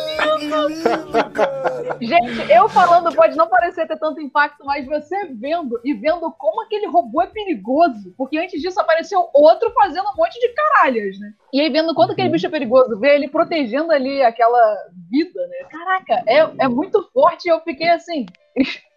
[0.47, 2.01] lindo.
[2.01, 6.63] Gente, eu falando pode não parecer ter tanto impacto, mas você vendo e vendo como
[6.63, 8.11] aquele robô é perigoso.
[8.17, 11.31] Porque antes disso apareceu outro fazendo um monte de caralhas, né?
[11.53, 14.77] E aí vendo quanto aquele bicho é perigoso, ver ele protegendo ali aquela
[15.11, 15.57] vida, né?
[15.69, 18.25] Caraca, é, é muito forte e eu fiquei assim,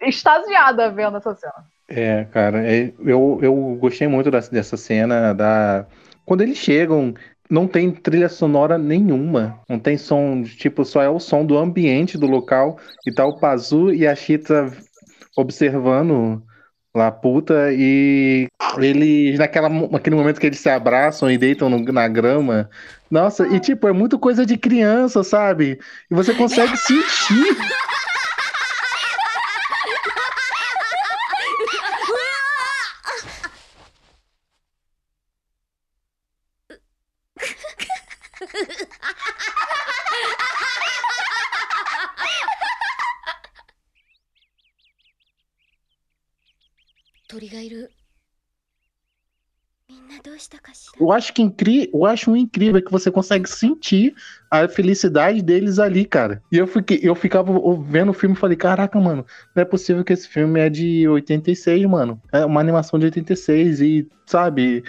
[0.00, 1.66] extasiada vendo essa cena.
[1.92, 5.87] É, cara, é- eu, eu gostei muito dessa, cena da.
[6.24, 7.12] Quando eles chegam,
[7.50, 9.61] não tem trilha sonora nenhuma.
[9.68, 12.79] Não tem som, tipo, só é o som do ambiente do local.
[13.07, 14.70] E tá o Pazu e a Chita
[15.37, 16.42] observando
[16.94, 17.72] lá puta.
[17.72, 18.46] E
[18.79, 22.70] eles, naquela, naquele momento que eles se abraçam e deitam no- na grama.
[23.11, 25.79] Nossa, e tipo, é muito coisa de criança, sabe?
[26.11, 27.99] E você consegue sentir.「
[47.59, 47.91] がいる
[49.88, 51.89] みんなどうしたかしら Eu acho que incri...
[51.93, 54.15] eu acho um incrível que você consegue sentir
[54.49, 56.41] a felicidade deles ali, cara.
[56.51, 57.51] E eu fiquei, eu ficava
[57.83, 61.07] vendo o filme e falei, caraca, mano, não é possível que esse filme é de
[61.07, 62.19] 86, mano.
[62.31, 64.83] É uma animação de 86 e, sabe,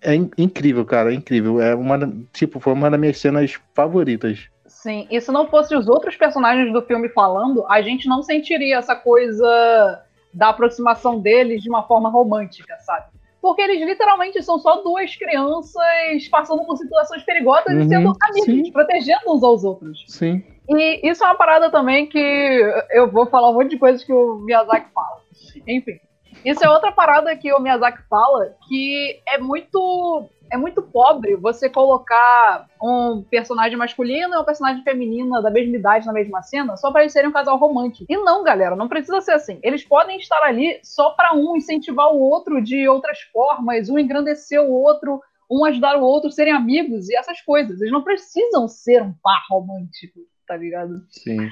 [0.00, 1.60] é in- incrível, cara, é incrível.
[1.60, 4.48] É uma, tipo, foi uma das minhas cenas favoritas.
[4.66, 8.78] Sim, e se não fosse os outros personagens do filme falando, a gente não sentiria
[8.78, 10.02] essa coisa
[10.35, 13.05] da aproximação deles de uma forma romântica, sabe?
[13.41, 18.67] Porque eles literalmente são só duas crianças passando por situações perigosas Uhum, e sendo amigos,
[18.67, 18.71] sim.
[18.71, 20.03] protegendo uns aos outros.
[20.07, 20.43] Sim.
[20.67, 24.11] E isso é uma parada também que eu vou falar um monte de coisas que
[24.11, 25.21] o Miyazaki fala.
[25.67, 25.99] Enfim,
[26.43, 31.69] isso é outra parada que o Miyazaki fala que é muito é muito pobre você
[31.69, 36.91] colocar um personagem masculino e uma personagem feminina da mesma idade na mesma cena só
[36.91, 38.05] para eles serem um casal romântico.
[38.09, 39.59] E não, galera, não precisa ser assim.
[39.63, 44.61] Eles podem estar ali só para um incentivar o outro de outras formas, um engrandecer
[44.61, 47.79] o outro, um ajudar o outro, serem amigos e essas coisas.
[47.81, 51.01] Eles não precisam ser um par romântico, tá ligado?
[51.09, 51.49] Sim.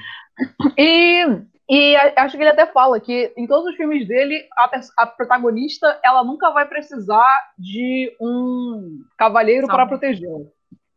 [0.76, 1.24] E,
[1.68, 5.98] e acho que ele até fala que em todos os filmes dele, a, a protagonista
[6.04, 10.40] ela nunca vai precisar de um cavalheiro para protegê-la.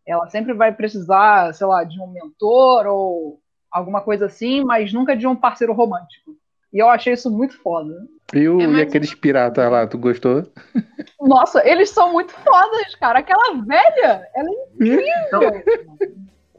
[0.05, 5.15] Ela sempre vai precisar, sei lá, de um mentor ou alguma coisa assim, mas nunca
[5.15, 6.31] de um parceiro romântico.
[6.73, 7.93] E eu achei isso muito foda.
[8.33, 10.43] E, o, É e mais- aqueles piratas lá, tu gostou?
[11.21, 13.19] Nossa, eles são muito fodas, cara.
[13.19, 15.63] Aquela velha, ela é incrível.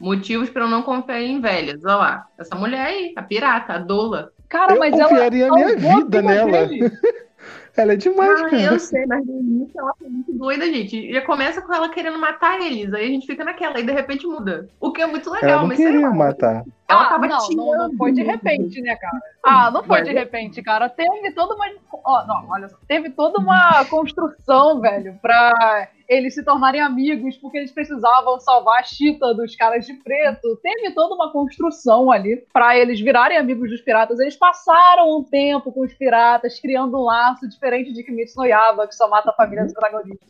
[0.01, 1.85] Motivos pra eu não confiar em velhas.
[1.85, 2.27] Olha lá.
[2.39, 4.31] Essa mulher aí, a pirata, a dola.
[4.49, 6.69] Cara, Eu mas ela confiaria a minha a vida nela.
[7.77, 8.61] Ela é demais, Ah, cara.
[8.63, 11.13] eu sei, mas no início ela foi muito doida, gente.
[11.13, 12.93] Já começa com ela querendo matar eles.
[12.93, 14.69] Aí a gente fica naquela, e de repente muda.
[14.81, 16.13] O que é muito legal, Ela não mas sei queria lá.
[16.13, 16.65] matar.
[16.89, 19.21] Ela ah, tava não, não, não foi de repente, né, cara?
[19.45, 20.89] Ah, não foi Mas- de repente, cara.
[20.89, 21.67] Teve toda uma.
[21.93, 22.79] Ó, não, olha só.
[22.89, 28.83] Teve toda uma construção, velho, pra eles se tornarem amigos, porque eles precisavam salvar a
[28.83, 30.57] Chita dos caras de preto.
[30.63, 34.19] Teve toda uma construção ali pra eles virarem amigos dos piratas.
[34.19, 38.89] Eles passaram um tempo com os piratas, criando um laço diferente de Kimetsu no Yaiba,
[38.89, 40.29] que só mata a família dos protagonistas.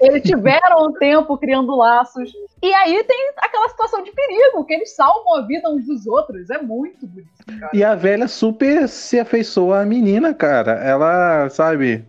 [0.00, 2.32] Eles tiveram um tempo criando laços.
[2.60, 6.50] E aí tem aquela situação de perigo, que eles salvam a vida uns dos outros.
[6.50, 7.70] É muito bonito, cara.
[7.72, 10.72] E a velha super se afeiçoa à menina, cara.
[10.72, 12.04] Ela, sabe,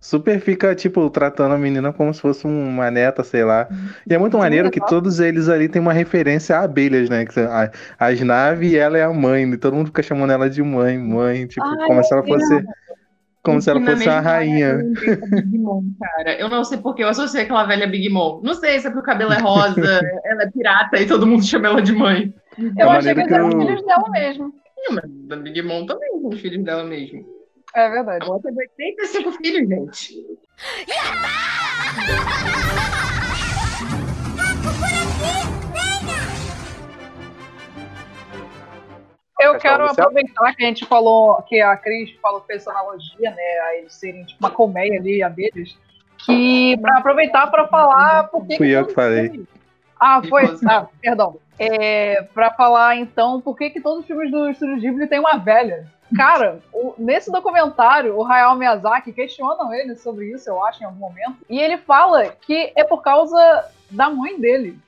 [0.00, 3.68] super fica, tipo, tratando a menina como se fosse uma neta, sei lá.
[4.08, 7.24] E é muito maneiro que todos eles ali têm uma referência a abelhas, né?
[7.98, 9.44] As naves e ela é a mãe.
[9.50, 11.46] E todo mundo fica chamando ela de mãe, mãe.
[11.46, 12.64] Tipo, Ai, como se ela fosse.
[13.46, 14.78] Como se ela fosse a rainha.
[14.78, 16.38] Da Big Mom, cara.
[16.38, 18.40] Eu não sei porque eu associei aquela velha Big Mom.
[18.42, 19.74] Não sei se é porque o cabelo é rosa,
[20.24, 22.34] ela é pirata e todo mundo chama ela de mãe.
[22.58, 24.52] Eu Da achei que eles eram eu- filhos dela mesmo.
[24.88, 27.24] Ih, mas da Big Mom também são os filhos dela mesmo.
[27.74, 28.26] É verdade.
[28.26, 30.16] Ela teve 85 filhos, gente.
[39.56, 40.04] Eu quero Céu?
[40.04, 43.94] aproveitar que a gente falou, que a Cris falou fez essa analogia, né, a eles
[43.94, 45.76] serem tipo uma colmeia ali, abelhas,
[46.18, 49.46] que pra aproveitar pra falar porque Fui eu todo que falei.
[49.98, 50.44] Ah, Que foi.
[50.68, 51.36] Ah, perdão.
[51.58, 55.38] É, pra falar então, por que, que todos os filmes do Estúdio Ghibli têm uma
[55.38, 55.86] velha?
[56.14, 60.98] Cara, o- nesse documentário, o Hayao Miyazaki questionam ele sobre isso, eu acho, em algum
[61.00, 61.38] momento.
[61.48, 64.78] E ele fala que é por causa da mãe dele.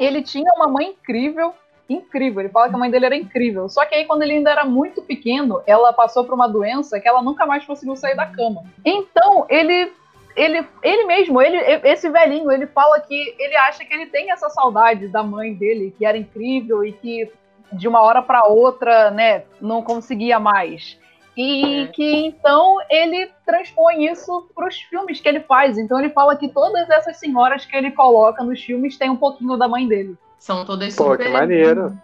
[0.00, 1.54] Ele tinha uma mãe incrível,
[1.88, 2.40] incrível.
[2.40, 3.68] Ele fala que a mãe dele era incrível.
[3.68, 7.08] Só que aí, quando ele ainda era muito pequeno, ela passou por uma doença que
[7.08, 8.64] ela nunca mais conseguiu sair da cama.
[8.84, 9.90] Então, ele
[10.36, 14.48] ele, ele mesmo, ele, esse velhinho, ele fala que ele acha que ele tem essa
[14.48, 17.28] saudade da mãe dele, que era incrível e que
[17.72, 20.96] de uma hora para outra, né, não conseguia mais.
[21.36, 21.86] E É.
[21.88, 25.76] que então ele transpõe isso para os filmes que ele faz.
[25.78, 29.56] Então ele fala que todas essas senhoras que ele coloca nos filmes têm um pouquinho
[29.56, 30.16] da mãe dele.
[30.38, 31.26] São todas Pô, super.
[31.26, 31.96] que maneiro.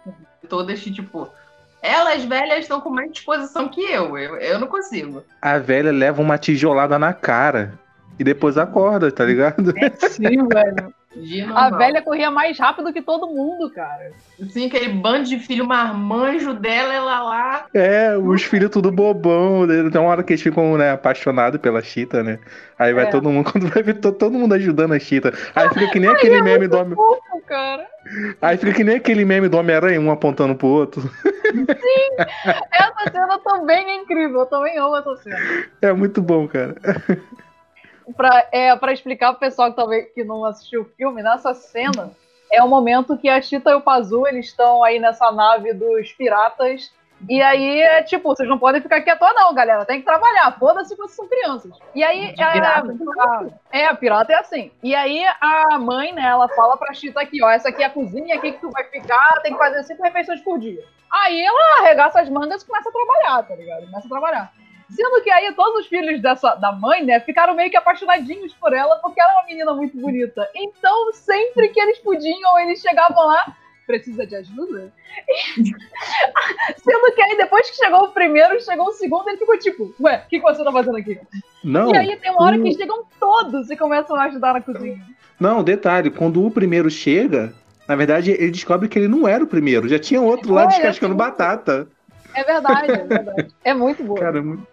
[0.49, 1.27] Todas que, tipo.
[1.81, 4.17] Elas velhas estão com mais disposição que eu.
[4.17, 5.23] Eu, eu não consigo.
[5.41, 7.73] A velha leva uma tijolada na cara
[8.17, 9.71] e depois acorda, tá ligado?
[10.09, 10.93] Sim, velho.
[11.55, 14.11] A velha corria mais rápido que todo mundo, cara.
[14.49, 17.65] Sim, aquele bando de filho marmanjo dela, ela lá.
[17.73, 19.65] É, os filhos tudo bobão.
[19.91, 22.37] Tem uma hora que eles ficam, né, apaixonados pela Chita, né?
[22.77, 23.09] Aí vai É.
[23.09, 25.31] todo mundo, quando vai ver to- todo mundo ajudando a Chita.
[25.55, 26.97] Aí fica que nem aquele meme do Homem.
[27.47, 27.87] Cara.
[28.41, 31.03] Aí fica que nem aquele meme do Homem-Aranha, um apontando pro outro.
[32.71, 34.41] Essa cena também é incrível.
[34.41, 35.37] Eu também amo essa cena.
[35.81, 36.75] É muito bom, cara.
[38.15, 42.11] Pra, é, pra explicar pro pessoal que talvez que não assistiu o filme, nessa cena
[42.51, 46.11] é o momento que a Chita e o Pazu eles estão aí nessa nave dos
[46.13, 46.91] piratas.
[47.29, 49.85] E aí é tipo, vocês não podem ficar quietos, não, galera.
[49.85, 50.51] Tem que trabalhar.
[50.59, 51.71] Foda-se que vocês são crianças.
[51.93, 52.95] E aí De a, pirata.
[53.71, 54.71] é, a pirata é assim.
[54.83, 57.89] E aí a mãe, né, ela fala pra Chita aqui, ó, essa aqui é a
[57.89, 60.83] cozinha, aqui que tu vai ficar, tem que fazer cinco refeições por dia.
[61.11, 63.85] Aí ela arregaça as mangas e começa a trabalhar, tá ligado?
[63.85, 64.53] Começa a trabalhar.
[64.89, 68.71] Sendo que aí todos os filhos dessa, da mãe, né, ficaram meio que apaixonadinhos por
[68.73, 70.47] ela, porque ela é uma menina muito bonita.
[70.53, 73.55] Então, sempre que eles podiam, eles chegavam lá,
[73.87, 74.93] precisa de ajuda?
[77.25, 80.29] Que aí, depois que chegou o primeiro, chegou o segundo, ele ficou tipo, ué, o
[80.29, 81.19] que, que você tá fazendo aqui?
[81.63, 84.61] Não, E aí tem uma hora que o- chegam todos e começam a ajudar na
[84.61, 85.01] cozinha.
[85.39, 87.53] não, detalhe, quando o primeiro chega,
[87.87, 89.87] na verdade, ele descobre que ele não era o primeiro.
[89.87, 91.87] Já tinha outro lá É, descascando é batata.
[92.33, 93.55] É verdade, é verdade.
[93.63, 94.19] É muito boa.
[94.19, 94.67] Cara, é muito.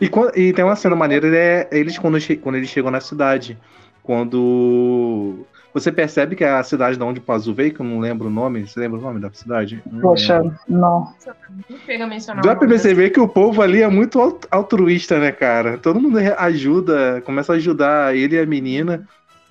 [0.00, 3.58] E, e tem uma cena maneira, é eles quando, quando eles chegam na cidade.
[4.02, 5.46] Quando.
[5.76, 8.28] Você percebe que é a cidade de onde o Pazu veio, que eu não lembro
[8.28, 8.66] o nome.
[8.66, 9.82] Você lembra o nome da cidade?
[9.92, 11.12] Não Poxa, não.
[11.68, 12.42] Não chega a mencionar.
[12.42, 15.76] Dá o pra nome perceber que o povo ali é muito al- altruísta, né, cara?
[15.76, 19.06] Todo mundo ajuda, começa a ajudar ele e a menina.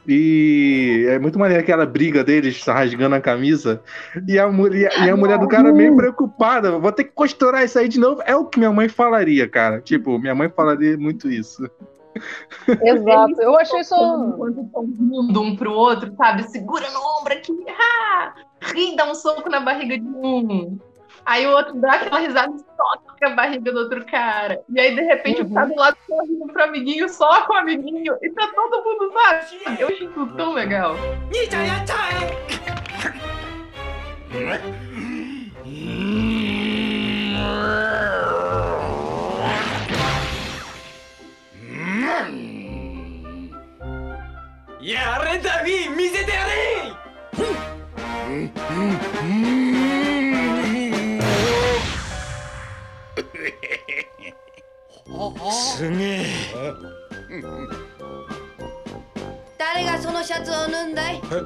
[0.07, 3.83] E é muito maneiro aquela briga deles rasgando a camisa.
[4.27, 6.71] E a, mulher, e a mulher do cara meio preocupada.
[6.79, 8.23] Vou ter que costurar isso aí de novo.
[8.25, 9.79] É o que minha mãe falaria, cara.
[9.79, 11.69] Tipo, minha mãe falaria muito isso.
[12.83, 13.41] Exato.
[13.41, 13.95] Eu achei isso.
[14.37, 16.43] Quando estão rindo um pro outro, sabe?
[16.43, 18.33] Segura no ombro aqui, ah!
[18.75, 20.79] e dá um soco na barriga de um.
[21.25, 24.61] Aí o outro dá aquela risada e toca a barriga do outro cara.
[24.69, 25.47] E aí, de repente, Uhum.
[25.49, 28.15] o cara do lado tá rindo pro amiguinho, só com o amiguinho.
[28.21, 29.81] E tá todo mundo, sabe?
[29.81, 30.95] Eu achei isso tão legal.
[44.85, 46.51] やれダビ見せてやれ。
[55.41, 56.25] すげえ。
[59.57, 61.45] 誰がそのシャツを縫んだいほい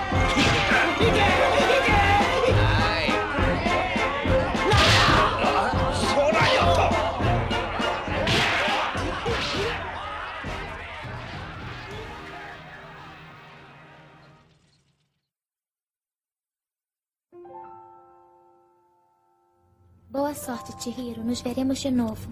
[20.31, 21.21] Boa sorte, Chihiro.
[21.25, 22.29] Nos veremos de novo.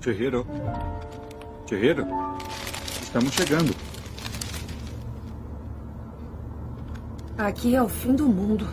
[0.00, 0.46] Chihiro.
[1.68, 2.06] Chihiro.
[3.02, 3.74] Estamos chegando.
[7.36, 8.68] Aqui é o fim do mundo.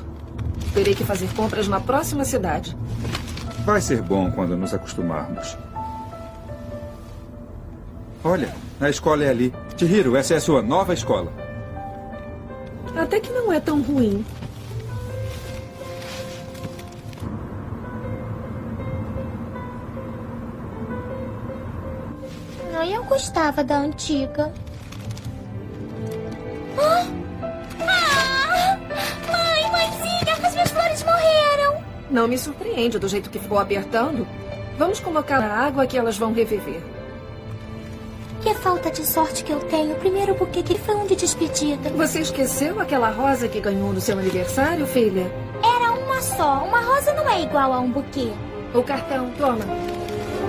[0.76, 2.78] Terei que fazer compras na próxima cidade.
[3.66, 5.58] Vai ser bom quando nos acostumarmos.
[8.24, 9.52] Olha, a escola é ali.
[9.76, 11.34] Chihiro, essa é a sua nova escola.
[12.96, 14.24] Até que não é tão ruim.
[23.38, 24.52] Gostava da antiga.
[26.76, 27.06] Ah!
[27.88, 28.78] Ah!
[29.32, 31.84] Mãe, mãezinha, as minhas flores morreram.
[32.10, 34.28] Não me surpreende do jeito que ficou apertando.
[34.76, 36.82] Vamos colocar na água que elas vão reviver.
[38.42, 39.94] Que falta de sorte que eu tenho.
[39.94, 41.92] O primeiro buquê que foi um de despedida.
[41.92, 45.32] Você esqueceu aquela rosa que ganhou no seu aniversário, filha?
[45.64, 46.64] Era uma só.
[46.64, 48.32] Uma rosa não é igual a um buquê.
[48.74, 49.66] O cartão, toma.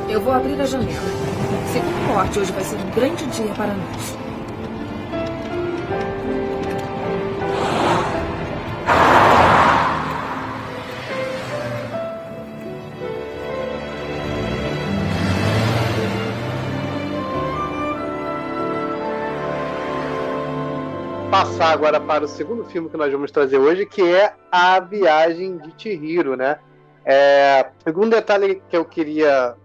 [0.08, 1.27] Eu vou abrir a janela.
[1.48, 4.18] Se comporte, hoje vai ser um grande dia para nós.
[21.30, 25.56] Passar agora para o segundo filme que nós vamos trazer hoje, que é A Viagem
[25.56, 26.58] de Chihiro, né?
[27.06, 29.56] É, um detalhe que eu queria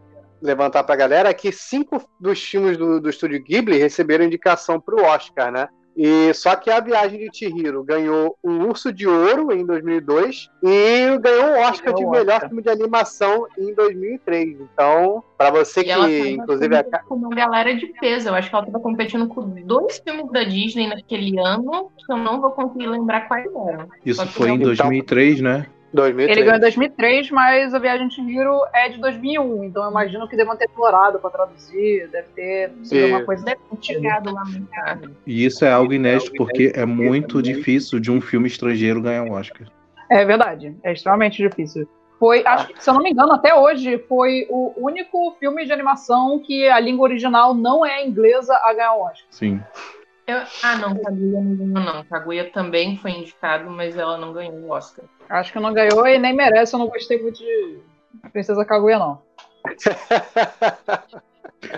[0.43, 4.79] levantar para a galera é que cinco dos filmes do, do estúdio Ghibli receberam indicação
[4.79, 5.67] para o Oscar, né?
[5.95, 11.17] E só que a Viagem de Chihiro ganhou um Urso de Ouro em 2002 e
[11.19, 12.49] ganhou um Oscar Ganhou de melhor Oscar.
[12.49, 14.57] filme de animação em 2003.
[14.59, 18.27] Então, para você E que ela inclusive é com uma galera de peso.
[18.29, 22.17] Eu acho que ela tava competindo com dois filmes da Disney naquele ano, que eu
[22.17, 23.87] não vou conseguir lembrar quais eram.
[24.03, 25.67] Isso foi em não- 2003, né?
[25.93, 26.37] 2003.
[26.37, 30.27] Ele ganhou em 2003, mas a Viagem de Chihiro é de 2001, então eu imagino
[30.27, 34.43] que devam ter explorado pra traduzir, deve ter sido uma coisa Deve ter chegado lá
[34.43, 35.15] no.
[35.25, 39.33] E isso é algo inédito porque é muito difícil de um filme estrangeiro ganhar um
[39.33, 39.67] Oscar.
[40.09, 41.87] É verdade, é extremamente difícil.
[42.19, 45.73] Foi, acho que, se eu não me engano, até hoje foi o único filme de
[45.73, 49.27] animação que a língua original não é inglesa a ganhar o Oscar.
[49.29, 49.61] Sim.
[50.26, 52.03] Eu- Ah, não, Kaguya não ganhou, não.
[52.05, 55.03] Kaguya também foi indicado, mas ela não ganhou o Oscar.
[55.30, 57.80] Acho que não ganhou e nem merece, eu não gostei muito de
[58.32, 59.21] Princesa Kaguya, não.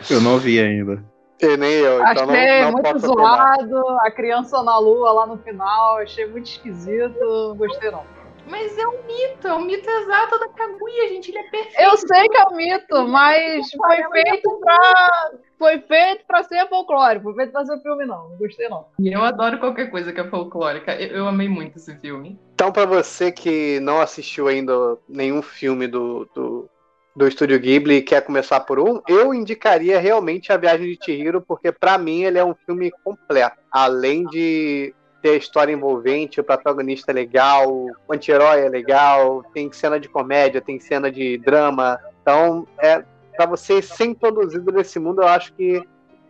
[0.09, 1.03] Eu não vi ainda.
[1.41, 3.57] E nem eu, então achei não, não muito opinar.
[3.59, 8.03] zoado, a criança na lua lá no final, achei muito esquisito, não gostei não.
[8.47, 11.31] Mas é um mito, é o mito exato da Kaguya, gente.
[11.31, 11.81] Ele é perfeito.
[11.81, 15.31] Eu sei que é um mito, mas foi feito pra.
[15.57, 18.29] Foi feito pra ser folclore, foi feito pra ser filme, não.
[18.29, 18.87] Não gostei, não.
[18.99, 20.93] E eu adoro qualquer coisa que é folclórica.
[20.95, 22.39] Eu, eu amei muito esse filme.
[22.53, 26.69] Então, para você que não assistiu ainda nenhum filme do, do,
[27.15, 31.41] do Estúdio Ghibli e quer começar por um, eu indicaria realmente A Viagem de Chihiro,
[31.41, 33.57] porque para mim ele é um filme completo.
[33.71, 34.93] Além de
[35.25, 40.61] ter história envolvente, o protagonista é legal, o anti-herói é legal, tem cena de comédia,
[40.61, 41.99] tem cena de drama.
[42.21, 43.03] Então, é
[43.35, 45.81] para você ser introduzido nesse mundo, eu acho que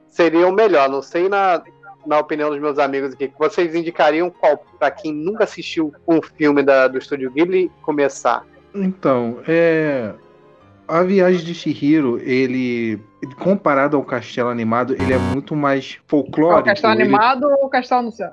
[0.08, 0.88] seria o melhor.
[0.88, 1.62] Não sei na,
[2.08, 6.22] na opinião dos meus amigos aqui, que vocês indicariam qual, para quem nunca assistiu um
[6.22, 8.46] filme da- do Estúdio Ghibli, começar?
[8.74, 10.14] Então, é.
[10.88, 12.98] A Viagem de Chihiro, ele.
[13.40, 16.64] Comparado ao Castelo Animado, ele é muito mais folclórico.
[16.64, 18.32] Castelo ele- Animado ou Castelo no Céu?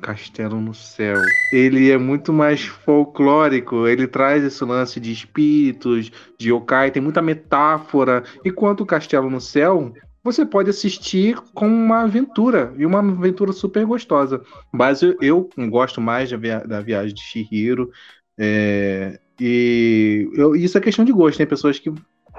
[0.00, 1.20] Castelo no Céu.
[1.52, 7.22] Ele é muito mais folclórico, ele traz esse lance de espíritos, de yokai, tem muita
[7.22, 8.22] metáfora.
[8.44, 9.92] Enquanto o Castelo no Céu,
[10.22, 14.42] você pode assistir com uma aventura, e uma aventura super gostosa.
[14.72, 17.90] Mas eu, eu gosto mais da, via- da Viagem de Chihiro.
[18.38, 21.92] é, e eu- isso é questão de gosto, tem pessoas que.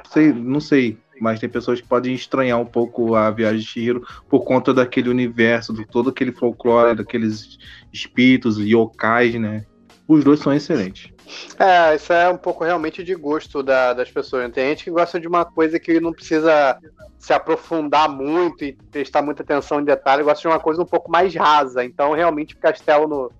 [0.09, 4.05] Sei, não sei, mas tem pessoas que podem estranhar um pouco a Viagem de Chihiro
[4.29, 7.57] por conta daquele universo, de todo aquele folclore, daqueles
[7.93, 9.65] espíritos, yokais, né?
[10.07, 11.11] Os dois são excelentes.
[11.57, 14.51] É, isso é um pouco realmente de gosto da- das pessoas.
[14.51, 16.77] Tem gente que gosta de uma coisa que não precisa
[17.17, 21.09] se aprofundar muito e prestar muita atenção em detalhe, gosta de uma coisa um pouco
[21.09, 21.83] mais rasa.
[21.83, 23.31] Então, realmente, o Castelo no,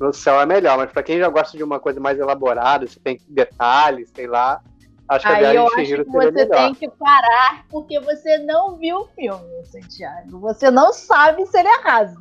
[0.00, 0.78] no Céu é melhor.
[0.78, 4.62] Mas para quem já gosta de uma coisa mais elaborada, se tem detalhes, sei lá,
[5.08, 6.48] acho que a Aí eu acho que você melhor.
[6.56, 10.38] tem que parar porque você não viu o filme, Santiago.
[10.40, 12.18] Você não sabe se ele é raso.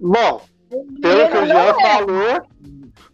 [0.00, 1.94] Bom, pelo que o Ele Jean não é.
[1.94, 2.42] falou,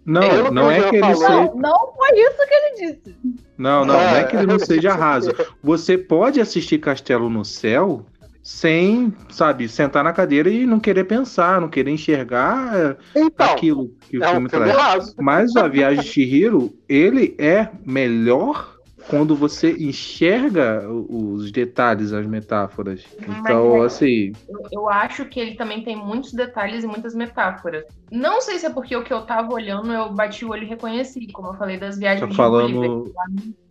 [0.07, 1.31] Não, não é que ele falou- seja.
[1.55, 3.17] Não, não foi isso que ele disse.
[3.59, 4.59] Não, não, não é que ele não É.
[4.61, 5.31] seja raso.
[5.63, 8.07] Você pode assistir Castelo no Céu
[8.43, 14.17] sem, sabe, sentar na cadeira e não querer pensar, não querer enxergar então, aquilo que
[14.19, 14.77] o é um filme filme traz.
[14.83, 15.15] raso.
[15.19, 18.77] Mas a Viagem de Chihiro, ele é melhor
[19.11, 23.05] quando você enxerga o- os detalhes, as metáforas.
[23.19, 27.85] Então, Mas assim, Eu, eu acho que ele também tem muitos detalhes e muitas metáforas.
[28.11, 30.69] Não sei se é porque o que eu tava olhando eu bati o olho e
[30.69, 32.81] reconheci, como eu falei das viagens tá de falando.
[32.81, 33.11] No-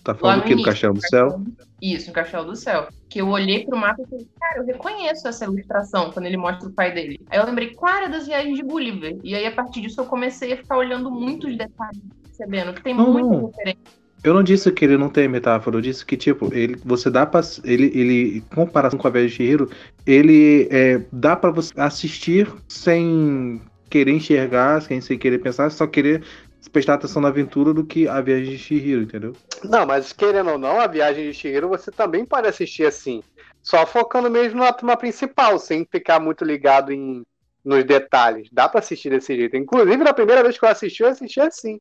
[0.03, 1.41] Tá falando aqui do Castelo do Céu?
[1.81, 2.87] Isso, no Castelo do Céu.
[3.09, 6.69] Que eu olhei pro mapa e falei, cara, eu reconheço essa ilustração quando ele mostra
[6.69, 7.19] o pai dele.
[7.29, 9.17] Aí eu lembrei, era das viagens de Gulliver?
[9.23, 12.93] E aí, a partir disso, eu comecei a ficar olhando muitos detalhes, percebendo que tem
[12.93, 13.98] muita referência.
[14.23, 17.25] Eu não disse que ele não tem metáfora, eu disse que, tipo, ele, você dá
[17.25, 17.41] pra.
[17.63, 19.69] Ele, ele, em comparação com a Viagem de Chihiro,
[20.05, 26.23] ele é, dá pra você assistir sem querer enxergar, sem, querer pensar, só querer
[26.71, 29.33] prestar atenção na aventura do que a Viagem de Chihiro, entendeu?
[29.63, 33.23] Não, mas querendo ou não, a viagem de Chihiro você também pode assistir assim.
[33.63, 37.25] Só focando mesmo na trama principal, sem ficar muito ligado em,
[37.63, 38.49] nos detalhes.
[38.51, 39.55] Dá pra assistir desse jeito.
[39.55, 41.79] Inclusive, na primeira vez que eu assisti, eu assisti assim.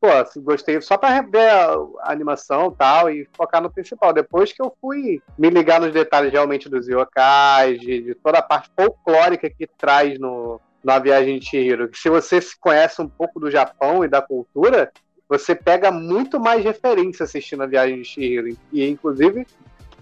[0.00, 4.14] Pô, assim, gostei só pra ver a, a animação e tal e focar no principal.
[4.14, 8.42] Depois que eu fui me ligar nos detalhes realmente dos yokais, de, de toda a
[8.42, 11.90] parte folclórica que traz no, na viagem de Chihiro.
[11.94, 14.90] Se você se conhece um pouco do Japão e da cultura,
[15.28, 18.56] você pega muito mais referência assistindo a viagem de Chihiro.
[18.72, 19.46] E, inclusive,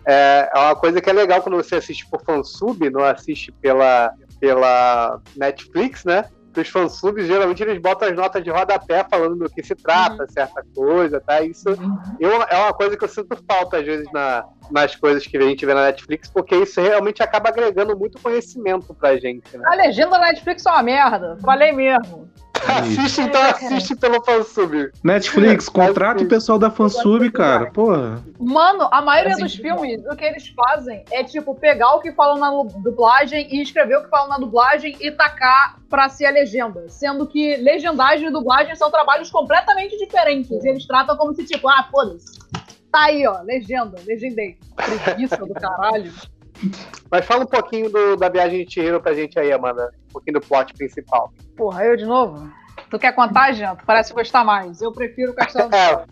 [0.06, 4.14] é, é uma coisa que é legal quando você assiste por fansub, não assiste pela,
[4.40, 6.24] pela Netflix, né?
[6.52, 10.26] Que os fansubs, geralmente, eles botam as notas de rodapé falando do que se trata,
[10.28, 11.42] certa coisa, tá?
[11.42, 11.68] Isso
[12.18, 15.42] eu, é uma coisa que eu sinto falta, às vezes, na, nas coisas que a
[15.42, 19.64] gente vê na Netflix, porque isso realmente acaba agregando muito conhecimento pra gente, né?
[19.66, 21.36] A legenda da Netflix é uma merda.
[21.42, 22.28] Falei mesmo.
[22.66, 24.90] Assiste, então assiste pelo fansub.
[25.02, 27.70] Netflix, contrata o pessoal da fansub, cara.
[27.70, 28.22] Porra.
[28.38, 32.38] Mano, a maioria dos filmes, o que eles fazem é, tipo, pegar o que falam
[32.38, 32.50] na
[32.80, 36.88] dublagem e escrever o que falam na dublagem e tacar pra ser a legenda.
[36.88, 40.50] Sendo que legendagem e dublagem são trabalhos completamente diferentes.
[40.50, 42.38] E eles tratam como se, tipo, ah, foda-se.
[42.90, 44.56] Tá aí, ó, legenda, legendei.
[44.76, 46.12] Preguiça do caralho.
[47.10, 49.90] Mas fala um pouquinho do- da viagem de Chihiro pra gente aí, Amanda.
[50.08, 51.32] Um pouquinho do plot principal.
[51.56, 52.50] Porra, eu de novo?
[52.90, 53.74] Tu quer contar, Jean?
[53.76, 54.80] Tu parece gostar mais.
[54.82, 56.04] Eu prefiro o Castelo É,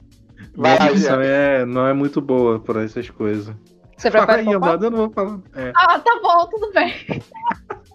[0.56, 3.54] vai lá, Minha é, não é muito boa por essas coisas.
[3.96, 4.68] Você Fala prefere aí, poupar?
[4.70, 5.38] Amanda, eu não vou falar.
[5.54, 6.92] É, Ah, tá bom, tudo bem.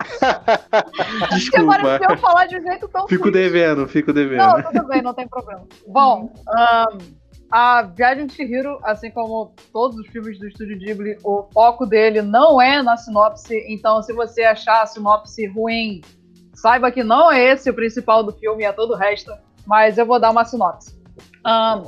[1.32, 1.78] Desculpa.
[1.80, 3.34] pareceu falar de um jeito tão Fico triste.
[3.52, 4.40] devendo, fico devendo.
[4.40, 5.64] Não, tudo bem, não tem problema.
[5.88, 6.98] Bom, ahn,
[7.52, 12.22] a Viagem de Chihiro, assim como todos os filmes do Estúdio Ghibli, o foco dele
[12.22, 16.02] não é na sinopse, então se você achar a sinopse ruim,
[16.54, 19.32] saiba que não é esse o principal do filme, é todo o resto,
[19.66, 20.98] mas eu vou dar uma sinopse.
[21.46, 21.84] Ahn,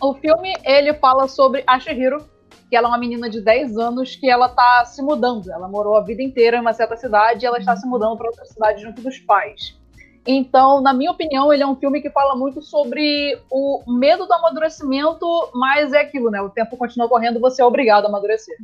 [0.00, 2.24] o filme, ele fala sobre a Chihiro,
[2.70, 5.50] que ela é uma menina de 10 anos que ela tá se mudando.
[5.52, 8.28] Ela morou a vida inteira em uma certa cidade e ela está se mudando para
[8.28, 9.78] outra cidade junto dos pais.
[10.26, 14.32] Então, na minha opinião, ele é um filme que fala muito sobre o medo do
[14.32, 16.40] amadurecimento, mas é aquilo, né?
[16.40, 18.56] O tempo continua correndo, você é obrigado a amadurecer.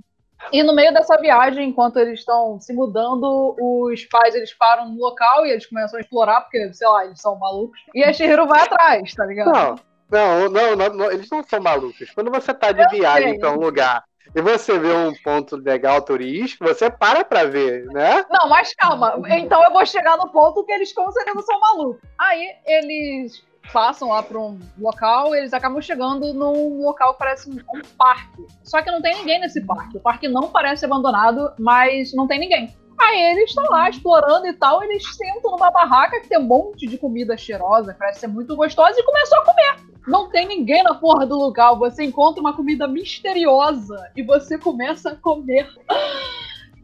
[0.50, 5.00] E no meio dessa viagem, enquanto eles estão se mudando, os pais eles param no
[5.00, 7.78] local e eles começam a explorar, porque, sei lá, eles são malucos.
[7.94, 9.80] E a Shihiro vai atrás, tá ligado?
[10.10, 12.10] Não, não, não, não, eles não são malucos.
[12.10, 14.02] Quando você tá de Eu viagem pra um lugar
[14.34, 18.24] e você vê um ponto legal turístico, você para pra ver, né?
[18.30, 19.20] Não, mas calma.
[19.28, 22.02] Então eu vou chegar no ponto que eles com certeza são malucos.
[22.18, 27.58] Aí eles passam lá pra um local, eles acabam chegando num local que parece um
[27.96, 28.46] parque.
[28.64, 29.96] Só que não tem ninguém nesse parque.
[29.96, 32.74] O parque não parece abandonado, mas não tem ninguém.
[33.02, 36.86] Aí eles estão lá explorando e tal, eles sentam numa barraca que tem um monte
[36.86, 39.92] de comida cheirosa, parece ser muito gostosa, e começam a comer.
[40.06, 41.74] Não tem ninguém na porra do lugar.
[41.74, 45.68] Você encontra uma comida misteriosa e você começa a comer.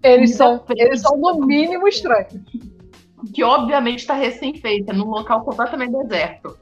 [0.03, 2.35] Eles são, eles são no mínimo estranhos.
[3.35, 6.57] Que obviamente está recém-feita, num local completamente deserto.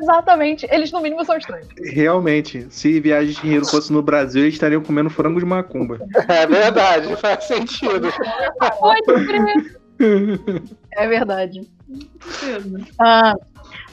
[0.00, 0.66] Exatamente.
[0.70, 1.68] Eles no mínimo são estranhos.
[1.78, 5.98] Realmente, se Viagem de Dinheiro fosse no Brasil, eles estariam comendo frango de macumba.
[6.28, 8.08] É verdade, faz sentido.
[8.78, 9.78] Pode crer.
[10.92, 11.68] É verdade.
[12.98, 13.34] Ah,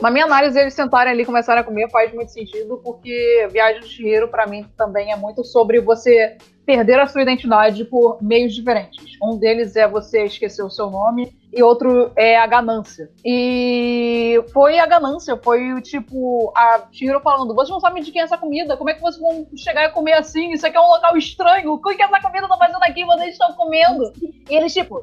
[0.01, 3.81] na minha análise, eles sentarem ali e começarem a comer faz muito sentido, porque Viagem
[3.81, 8.53] do Chihiro, pra mim, também é muito sobre você perder a sua identidade por meios
[8.53, 9.17] diferentes.
[9.21, 13.09] Um deles é você esquecer o seu nome, e outro é a ganância.
[13.23, 18.21] E foi a ganância, foi o tipo, a Chihiro falando: vocês não sabem de quem
[18.21, 20.51] é essa comida, como é que vocês vão chegar e comer assim?
[20.51, 23.05] Isso aqui é um local estranho, o que essa comida tá fazendo aqui?
[23.05, 24.11] Vocês estão comendo.
[24.49, 25.01] E eles, tipo,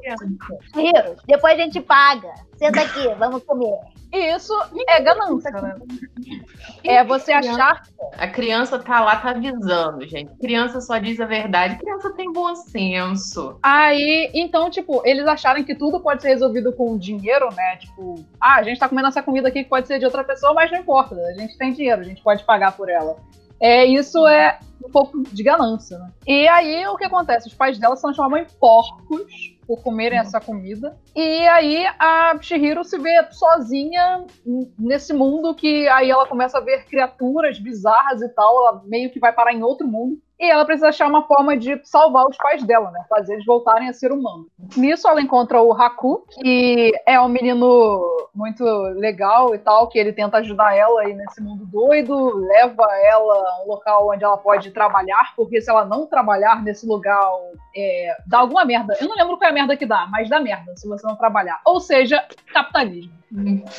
[0.75, 2.33] Hiro, depois a gente paga.
[2.57, 3.79] Senta aqui, vamos comer.
[4.13, 4.53] E isso
[4.89, 5.73] é ganância, né?
[6.83, 7.81] É você achar.
[8.17, 10.35] A criança tá lá, tá avisando, gente.
[10.37, 11.77] Criança só diz a verdade.
[11.77, 13.57] Criança tem bom senso.
[13.63, 17.77] Aí, então, tipo, eles acharem que tudo pode ser resolvido com dinheiro, né?
[17.77, 20.53] Tipo, ah, a gente tá comendo essa comida aqui que pode ser de outra pessoa,
[20.53, 21.15] mas não importa.
[21.15, 23.17] A gente tem dinheiro, a gente pode pagar por ela.
[23.59, 26.11] É, isso é um pouco de ganância, né?
[26.25, 27.47] E aí, o que acontece?
[27.47, 30.97] Os pais dela se transformam em porcos por comerem essa comida.
[31.15, 34.25] E aí a Shihiro se vê sozinha
[34.77, 39.19] nesse mundo que aí ela começa a ver criaturas bizarras e tal, ela meio que
[39.19, 40.17] vai parar em outro mundo.
[40.41, 43.05] E ela precisa achar uma forma de salvar os pais dela, né?
[43.07, 44.47] Fazer eles voltarem a ser humanos.
[44.75, 48.01] Nisso ela encontra o Haku, que é um menino
[48.33, 48.63] muito
[48.95, 53.63] legal e tal, que ele tenta ajudar ela aí nesse mundo doido, leva ela a
[53.63, 57.21] um local onde ela pode trabalhar, porque se ela não trabalhar nesse lugar,
[57.75, 58.97] é, dá alguma merda.
[58.99, 61.15] Eu não lembro qual é a merda que dá, mas dá merda se você não
[61.15, 61.61] trabalhar.
[61.63, 63.13] Ou seja, capitalismo.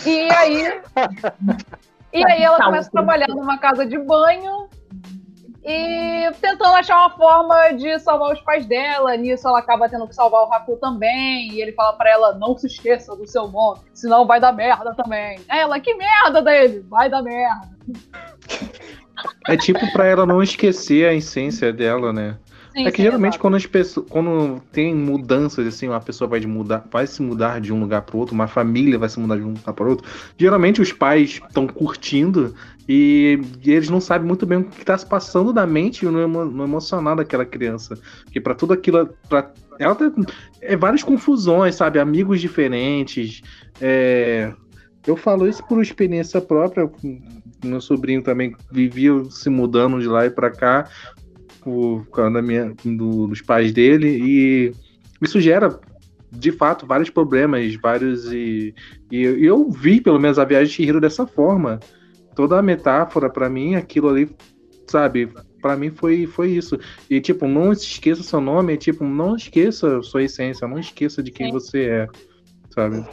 [0.06, 0.80] E aí.
[2.12, 4.68] E aí ela começa a trabalhar numa casa de banho
[5.64, 9.16] e tentando achar uma forma de salvar os pais dela.
[9.16, 11.52] Nisso ela acaba tendo que salvar o Haku também.
[11.52, 14.92] E ele fala para ela: não se esqueça do seu nome, senão vai dar merda
[14.94, 15.38] também.
[15.48, 16.84] Ela, que merda dele?
[16.88, 17.70] Vai dar merda.
[19.48, 22.36] É tipo pra ela não esquecer a essência dela, né?
[22.72, 26.86] Sim, é que geralmente quando as pessoas, quando tem mudanças assim, uma pessoa vai mudar,
[26.90, 29.52] vai se mudar de um lugar para outro, uma família vai se mudar de um
[29.52, 30.08] lugar para outro.
[30.38, 32.54] Geralmente os pais estão curtindo
[32.88, 36.20] e, eles não sabem muito bem o que está se passando da mente e no,
[36.20, 40.10] emo- no emocional daquela criança, porque para tudo aquilo, para ela tem
[40.60, 43.42] é várias confusões, sabe, amigos diferentes.
[43.80, 44.52] é,
[45.06, 46.88] eu falo isso por experiência própria.
[47.64, 50.88] Meu sobrinho também vivia se mudando de lá e para cá
[51.62, 54.72] por causa da minha, do- dos pais dele e
[55.20, 55.78] isso gera
[56.30, 58.74] de fato vários problemas, vários e,
[59.10, 61.78] e eu vi pelo menos a viagem de Chihiro dessa forma.
[62.34, 64.34] Toda a metáfora pra mim, aquilo ali,
[64.86, 65.28] sabe,
[65.62, 66.76] Pra mim foi foi isso.
[67.08, 71.46] E tipo, não esqueça seu nome, tipo, não esqueça sua essência, não esqueça de quem
[71.46, 71.52] Sim.
[71.52, 72.08] você é,
[72.74, 73.04] sabe?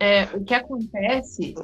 [0.00, 1.54] É, o que acontece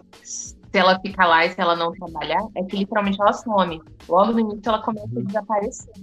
[0.74, 3.80] se ela ficar lá e se ela não trabalhar é que literalmente ela some.
[4.08, 5.94] Logo no início ela começa a desaparecer.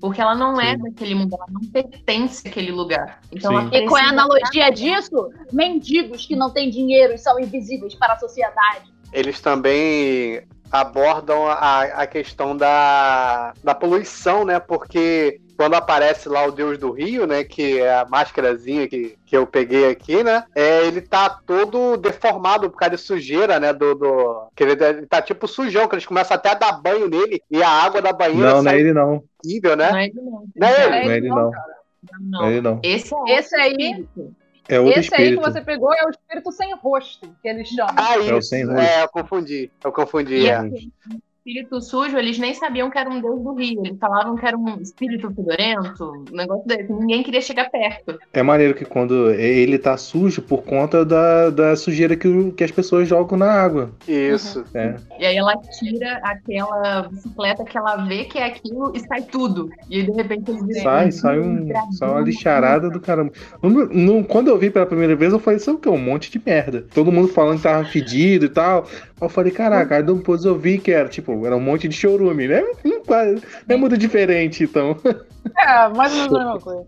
[0.00, 0.84] Porque ela não é Sim.
[0.84, 3.20] daquele mundo, ela não pertence àquele lugar.
[3.30, 5.30] Então E qual é a analogia disso?
[5.52, 8.90] Mendigos que não têm dinheiro e são invisíveis para a sociedade.
[9.12, 14.58] Eles também abordam a, a questão da, da poluição, né?
[14.58, 17.44] Porque quando aparece lá o Deus do Rio, né?
[17.44, 20.44] Que é a máscarazinha que, que eu peguei aqui, né?
[20.54, 23.72] É, ele tá todo deformado por causa de sujeira, né?
[23.72, 27.08] Do, do, que ele, ele tá tipo sujão, que eles começam até a dar banho
[27.08, 29.22] nele e a água da banheira Não, não é sai ele não.
[29.44, 29.90] horrível, né?
[29.90, 30.44] Não é ele não.
[30.56, 31.04] Não é ele?
[31.06, 31.36] Não é ele não.
[31.36, 31.52] Não.
[32.40, 32.80] Não é ele não.
[32.82, 34.34] Esse é Esse aí- espírito.
[34.66, 35.42] É outro Esse aí que espírito.
[35.42, 37.94] você pegou é o espírito sem rosto, que eles chamam.
[37.98, 38.48] Ah, É o isso.
[38.48, 38.80] sem rosto.
[38.80, 39.70] É, eu confundi.
[39.84, 40.54] Eu confundi, E é.
[40.54, 40.90] assim,
[41.46, 43.82] espírito sujo, eles nem sabiam que era um deus do rio.
[43.84, 46.90] Eles falavam que era um espírito fedorento, um negócio desse.
[46.90, 48.18] Ninguém queria chegar perto.
[48.32, 52.70] É maneiro que quando ele tá sujo por conta da, da sujeira que, que as
[52.70, 53.90] pessoas jogam na água.
[54.08, 54.64] Isso.
[54.72, 54.96] É.
[55.18, 59.68] E aí ela tira aquela bicicleta que ela vê que é aquilo e sai tudo.
[59.90, 63.32] E aí, de repente eles dizem, Sai, sai, um, sai uma lixarada do caramba.
[63.62, 65.88] No- no- quando eu vi pela primeira vez, eu falei, sabe o que?
[65.90, 66.86] Um monte de merda.
[66.94, 68.86] Todo mundo falando que tava fedido e tal.
[69.20, 71.96] Aí eu falei, caraca, aí depois eu vi que era, tipo, era um monte de
[71.96, 72.62] chorume, né?
[73.66, 74.96] Não é muito diferente, então.
[75.58, 76.86] É, mais ou menos a mesma coisa.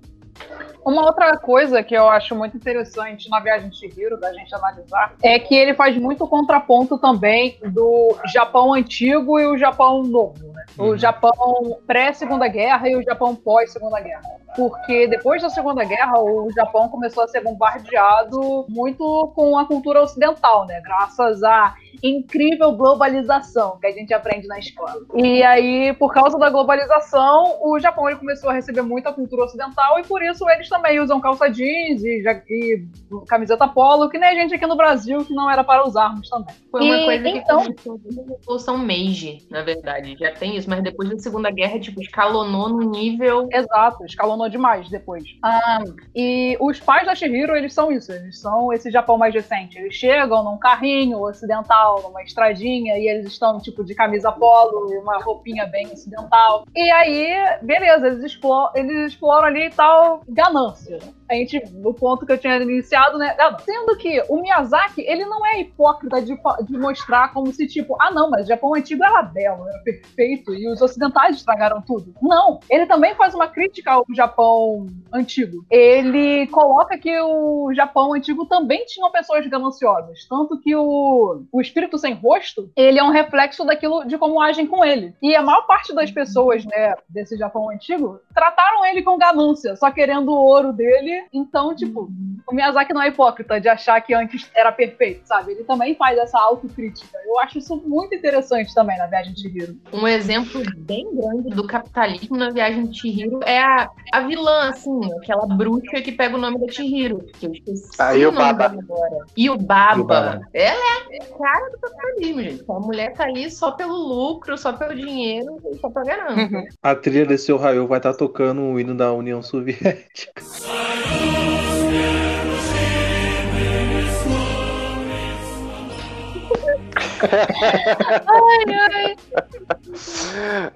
[0.85, 5.15] Uma outra coisa que eu acho muito interessante na viagem de Chihiro, da gente analisar,
[5.21, 10.65] é que ele faz muito contraponto também do Japão antigo e o Japão novo, né?
[10.79, 10.99] O Uhum.
[10.99, 14.23] Japão pré-Segunda Guerra e o Japão pós-Segunda Guerra.
[14.55, 20.03] Porque depois da Segunda Guerra, o Japão começou a ser bombardeado muito com a cultura
[20.03, 20.81] ocidental, né?
[20.83, 24.95] Graças à incrível globalização que a gente aprende na escola.
[25.15, 29.99] E aí, por causa da globalização, o Japão ele começou a receber muita cultura ocidental
[29.99, 32.85] e por isso eles também usam calça jeans e, ja- e
[33.29, 36.55] camiseta polo, que nem a gente aqui no Brasil, que não era para usarmos também.
[36.71, 40.17] Foi uma E, coisa que então- começou desde a Revolução Meiji, na verdade.
[40.19, 43.49] Já tem isso, mas depois da Segunda Guerra, tipo, escalonou no nível.
[43.53, 45.25] Exato, escalonou demais depois.
[45.43, 45.83] Ah,
[46.15, 49.79] e os pais da Shihiro, eles são isso, eles são esse Japão mais recente.
[49.79, 54.99] Eles chegam num carrinho ocidental, numa estradinha, e eles estão tipo de camisa polo e
[54.99, 56.65] uma roupinha bem ocidental.
[56.75, 60.99] E aí, beleza, eles exploram, eles exploram ali tal, ganância.
[61.29, 63.35] A gente, no ponto que eu tinha iniciado, né?
[63.65, 68.11] Sendo que o Miyazaki, ele não é hipócrita de, de mostrar como se, tipo, ah,
[68.11, 72.15] não, mas o Japão antigo era belo, era perfeito, e os ocidentais estragaram tudo.
[72.23, 75.65] Não, ele também faz uma crítica ao Japão antigo.
[75.71, 81.99] Ele coloca que o Japão antigo também tinha pessoas gananciosas, tanto que o, o espírito
[81.99, 85.15] sem rosto, ele é um reflexo daquilo de como agem com ele.
[85.23, 89.91] E a maior parte das pessoas, né, desse Japão antigo, trataram ele com ganância, só
[89.91, 92.11] querendo o ouro dele Então, tipo,
[92.47, 95.53] o Miyazaki não é hipócrita de achar que antes era perfeito, sabe?
[95.53, 97.19] Ele também faz essa autocrítica.
[97.27, 99.77] Eu acho isso muito interessante também na Viagem de Chihiro.
[99.93, 105.01] Um exemplo bem grande do capitalismo na Viagem de Chihiro é a, a vilã, assim,
[105.23, 107.25] aquela bruxa que pega o nome da Chihiro.
[107.39, 109.27] Que eu esqueci Ah, o e o nome dela agora.
[109.37, 110.41] E o Baba.
[110.55, 112.65] Ela é a cara do capitalismo, gente.
[112.69, 116.69] A mulher tá ali só pelo lucro, só pelo dinheiro e só pra ganância.
[116.83, 120.33] A trilha desse Ohio vai estar tocando o hino da União Soviética.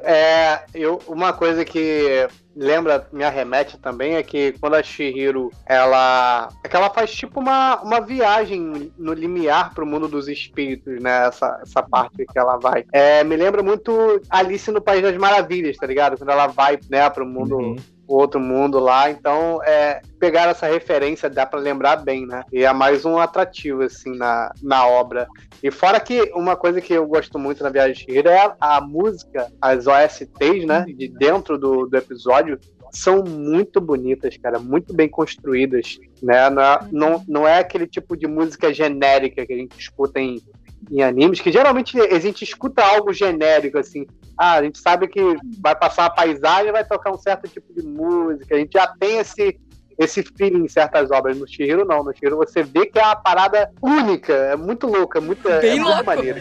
[0.02, 6.48] É, eu, uma coisa que lembra, me arremete também é que quando a Shihiro ela,
[6.64, 11.26] é que ela faz tipo uma, uma viagem no limiar pro mundo dos espíritos, né?
[11.26, 12.84] Essa, essa parte que ela vai.
[12.92, 16.16] É, me lembra muito Alice no País das Maravilhas, tá ligado?
[16.16, 17.76] Quando ela vai, né, pro mundo Uhum.
[18.16, 19.10] Outro mundo lá.
[19.10, 22.42] Então, é, pegar essa referência dá pra lembrar bem, né?
[22.52, 25.28] E é mais um atrativo, assim, na, na obra.
[25.62, 28.76] E fora que uma coisa que eu gosto muito na Viagem de Chihiro é a,
[28.76, 30.84] a música, as OSTs, né?
[30.86, 32.58] De dentro do, do episódio.
[32.92, 36.50] São muito bonitas, cara, muito bem construídas, né?
[36.50, 40.42] Não é, não, não é aquele tipo de música genérica que a gente escuta em,
[40.90, 44.06] em animes, que geralmente a gente escuta algo genérico, assim.
[44.42, 45.20] Ah, a gente sabe que
[45.60, 48.54] vai passar uma paisagem e vai tocar um certo tipo de música.
[48.54, 49.60] A gente já tem esse,
[49.98, 51.38] esse feeling em certas obras.
[51.38, 52.02] No Shihiro, não.
[52.02, 54.32] No Shihiro você vê que é uma parada única.
[54.32, 56.40] É muito louca, é muito, é muito maneiro.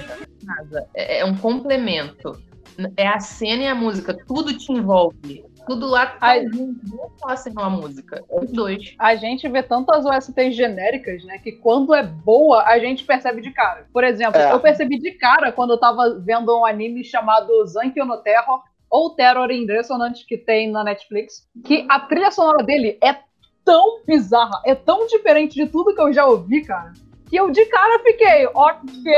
[0.95, 2.41] É é um complemento.
[2.95, 4.15] É a cena e a música.
[4.25, 5.43] Tudo te envolve.
[5.65, 6.45] Tudo lá tá é
[7.25, 8.23] a cena e a música.
[8.29, 8.95] Os dois.
[8.97, 11.37] A gente vê tantas OSTs genéricas, né?
[11.37, 13.87] Que quando é boa, a gente percebe de cara.
[13.93, 14.51] Por exemplo, É.
[14.51, 19.11] eu percebi de cara quando eu tava vendo um anime chamado Zankyo no Terror, ou
[19.11, 23.15] Terror in Resonance, que tem na Netflix, que a trilha sonora dele é
[23.63, 26.93] tão bizarra, é tão diferente de tudo que eu já ouvi, cara.
[27.29, 29.13] Que eu de cara fiquei, ok,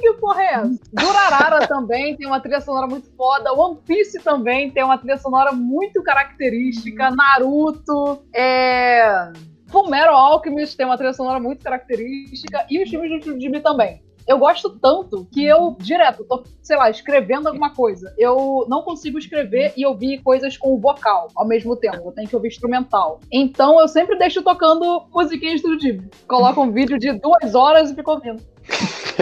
[0.00, 0.80] que porra é essa?
[0.92, 3.52] Durarara também tem uma trilha sonora muito foda.
[3.52, 7.10] One Piece também tem uma trilha sonora muito característica.
[7.10, 9.30] Naruto, é.
[9.68, 12.64] Fullmetal Alchemist tem uma trilha sonora muito característica.
[12.70, 14.03] E os filmes do Ghibli também.
[14.26, 18.14] Eu gosto tanto que eu, direto, tô, sei lá, escrevendo alguma coisa.
[18.16, 22.08] Eu não consigo escrever e ouvir coisas com vocal ao mesmo tempo.
[22.08, 23.20] Eu tenho que ouvir instrumental.
[23.30, 26.10] Então eu sempre deixo tocando musiquinhas do Ghibli.
[26.26, 28.42] Coloco um vídeo de duas horas e fico ouvindo.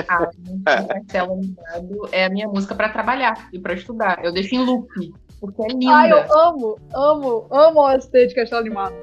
[0.08, 4.24] A música do Castelo Animado é a minha música pra trabalhar e pra estudar.
[4.24, 4.88] Eu deixo em loop.
[5.40, 5.92] Porque é linda.
[5.92, 8.94] Ai, eu amo, amo, amo o OST de Castelo Animado.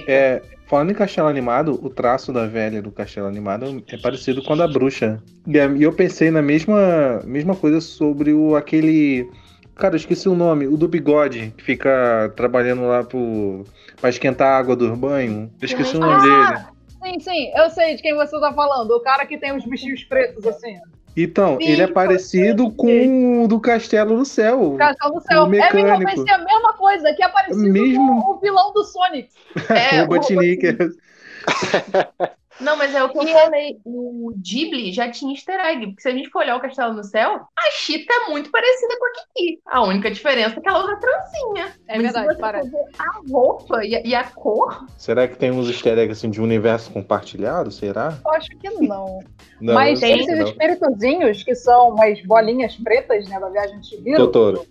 [0.00, 0.10] Perfeito.
[0.10, 4.54] É, falando em castelo animado, o traço da velha do castelo animado é parecido com
[4.54, 5.22] o da bruxa.
[5.46, 9.28] E a- eu pensei na mesma, mesma coisa sobre o aquele.
[9.74, 13.64] Cara, eu esqueci o nome, o do bigode, que fica trabalhando lá pro.
[14.00, 15.50] pra esquentar a água do banho.
[15.60, 16.58] Eu esqueci o nome dele.
[17.02, 18.90] Sim, sim, eu sei de quem você tá falando.
[18.92, 20.78] O cara que tem os bichinhos pretos assim.
[21.16, 24.76] Então, Sim, ele é pode parecido com o do Castelo no Céu.
[24.78, 25.42] Castelo do Céu.
[25.42, 26.22] O É mesmo, vai mecânico.
[26.26, 29.28] ser a mesma coisa, que é parecido Mesmo- com o vilão do Sonic.
[29.68, 30.62] É, o Robotnik.
[32.62, 33.78] Não, mas é o que eu falei.
[33.84, 35.86] O Ghibli já tinha easter egg.
[35.86, 38.96] Porque se a gente for olhar o Castelo no Céu, a Chita é muito parecida
[38.98, 39.60] com a Kiki.
[39.66, 41.74] A única diferença é que ela usa trancinha.
[41.88, 44.86] É Mas verdade, ver A roupa e a, e a cor.
[44.96, 47.70] Será que tem uns easter eggs assim, de universo compartilhado?
[47.70, 48.18] Será?
[48.24, 49.20] Eu acho que não.
[49.60, 54.16] Não, Mas sei esses espíritozinhos, que são umas bolinhas pretas, né, da Viagem de.
[54.16, 54.66] Totoro.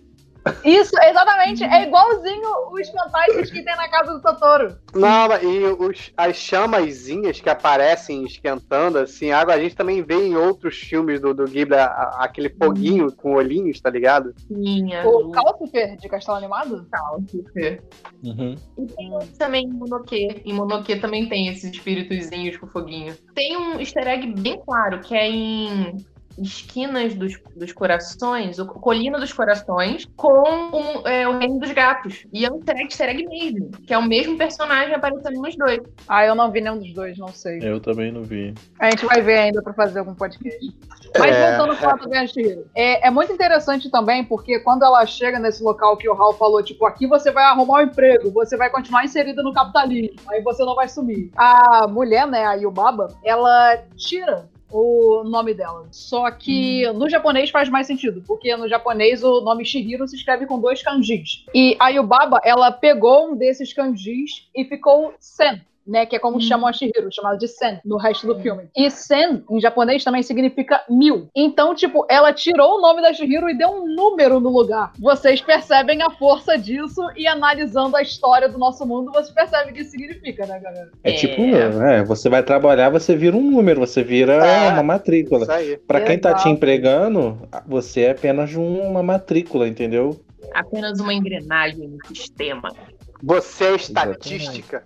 [0.64, 1.62] Isso, exatamente.
[1.64, 4.76] É igualzinho os fantasmas que tem na casa do Totoro.
[4.94, 10.14] Não, mas e os, as chamazinhas que aparecem esquentando, assim, água, a gente também vê
[10.16, 14.34] em outros filmes do, do Ghibli a- a- aquele foguinho com olhinhos, tá ligado?
[14.50, 15.06] Minha.
[15.08, 16.86] O Calcifer de Castelo Animado?
[18.24, 18.56] Uhum.
[18.78, 20.42] E tem também em Monoque.
[20.44, 23.14] Em Monoque também tem esses espíritozinhos com foguinho.
[23.34, 25.96] Tem um easter egg bem claro, que é em
[26.38, 30.32] esquinas dos, dos corações, o Colina dos Corações, com
[30.72, 32.26] um, é, o Reino dos Gatos.
[32.32, 35.80] E é um easter egg mesmo, que é o mesmo personagem aparecendo nos dois.
[36.08, 37.60] Ah, eu não vi nenhum dos dois, não sei.
[37.62, 38.54] Eu também não vi.
[38.78, 40.72] A gente vai ver ainda pra fazer algum podcast.
[41.18, 41.50] Mas É.
[41.50, 45.62] voltando ao fato da Shihiro, é, é muito interessante também, porque quando ela chega nesse
[45.62, 49.04] local que o Hal falou, tipo, aqui você vai arrumar um emprego, você vai continuar
[49.04, 51.30] inserida no capitalismo, aí você não vai sumir.
[51.36, 55.86] A mulher, né, a Yubaba, ela tira o nome dela.
[55.90, 60.46] Só que no japonês faz mais sentido, porque no japonês o nome Shihiro se escreve
[60.46, 61.44] com dois kanjis.
[61.54, 65.60] E a Yubaba, ela pegou um desses kanjis e ficou Sen.
[65.84, 68.68] Né, que é como chamam a Shihiro, chamada de Sen, no resto do filme.
[68.76, 71.28] E Sen, em japonês, também significa mil.
[71.34, 74.92] Então, tipo, ela tirou o nome da Shihiro e deu um número no lugar.
[74.98, 79.74] Vocês percebem a força disso e analisando a história do nosso mundo, você percebe o
[79.74, 80.90] que isso significa, né, galera?
[81.02, 81.14] É, É.
[81.14, 84.68] tipo, é, você vai trabalhar, você vira um número, você vira É.
[84.68, 85.46] uma matrícula.
[85.86, 90.20] Pra quem tá te empregando, você é apenas uma matrícula, entendeu?
[90.54, 92.68] Apenas uma engrenagem no sistema.
[93.22, 94.84] Você é estatística.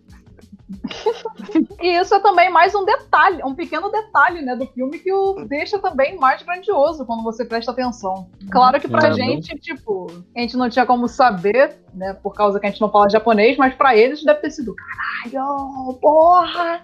[1.80, 5.44] E isso é também mais um detalhe, um pequeno detalhe, né, do filme que o
[5.46, 8.28] deixa também mais grandioso quando você presta atenção.
[8.50, 9.14] Claro que pra Uhum.
[9.14, 10.06] gente, tipo,
[10.36, 13.56] a gente não tinha como saber, né, por causa que a gente não fala japonês,
[13.56, 16.82] mas pra eles deve ter sido, caralho, porra!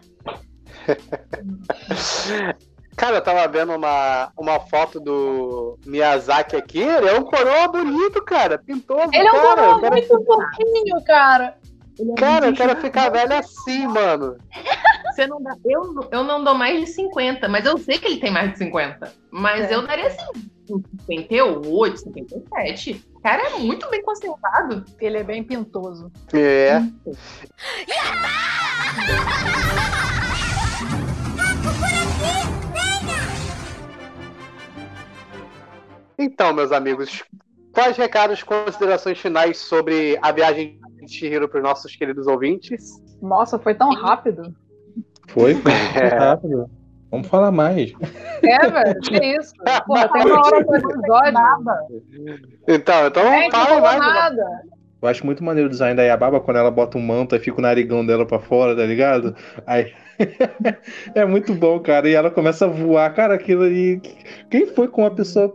[2.95, 6.81] Cara, eu tava vendo uma, uma foto do Miyazaki aqui.
[6.83, 8.59] Ele é um coroa bonito, cara.
[8.59, 9.75] Pintoso, Ele é um cara.
[9.75, 11.57] coroa muito fofinho, cara.
[12.17, 14.37] Cara, eu quero ficar velho assim, mano.
[15.13, 18.21] Você não dá, eu, eu não dou mais de 50, mas eu sei que ele
[18.21, 19.13] tem mais de 50.
[19.31, 19.75] Mas É.
[19.75, 20.25] eu daria assim,
[21.07, 23.05] 58, 57.
[23.15, 24.85] O cara é muito bem conservado.
[25.01, 26.11] Ele é bem pintoso.
[26.33, 26.81] É.
[36.19, 37.23] Então, meus amigos,
[37.73, 40.79] quais recados, considerações finais sobre a viagem
[41.09, 43.03] Chihiro para os nossos queridos ouvintes?
[43.21, 44.55] Nossa, foi tão rápido.
[45.29, 46.09] Foi, foi muito É.
[46.19, 46.71] rápido.
[47.11, 47.93] Vamos falar mais.
[48.43, 49.53] É, velho, que isso.
[49.87, 52.03] Pô, tem uma hora pra episódio.
[52.67, 54.15] Então, então É, a gente não fala falou mais.
[54.15, 54.45] nada.
[55.03, 57.59] Eu acho muito maneiro o design da Yababa quando ela bota um manto e fica
[57.59, 59.35] o narigão dela pra fora, tá ligado?
[59.67, 59.93] Aí.
[61.15, 62.09] é muito bom, cara.
[62.09, 63.13] E ela começa a voar.
[63.15, 64.01] Cara, aquilo ali.
[64.49, 65.53] Quem foi com uma pessoa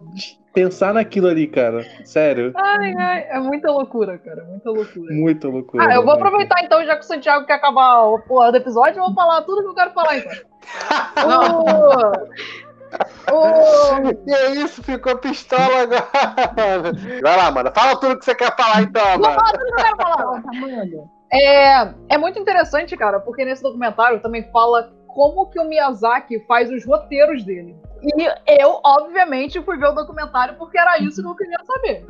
[0.57, 1.85] pensar naquilo ali, cara?
[2.03, 2.51] Sério.
[2.55, 5.13] Ai, ai, é muita loucura, cara, muita loucura.
[5.13, 5.85] Muita loucura.
[5.85, 8.99] Ah, eu vou aproveitar então, já que o Santiago quer acabar o porra do episódio,
[8.99, 10.37] eu vou falar tudo que eu quero falar então.
[13.29, 13.35] O...
[13.35, 14.15] o...
[14.23, 14.31] Que
[14.61, 16.93] isso, ficou pistola agora.
[17.21, 17.69] Vai lá, mano.
[17.75, 19.35] Fala tudo que você quer falar então, Vou mano.
[19.35, 20.41] falar tudo que eu quero falar.
[21.29, 26.71] É, é muito interessante, cara, porque nesse documentário também fala como que o Miyazaki faz
[26.71, 27.75] os roteiros dele.
[28.01, 32.05] E eu, obviamente, fui ver o documentário porque era isso que eu queria saber.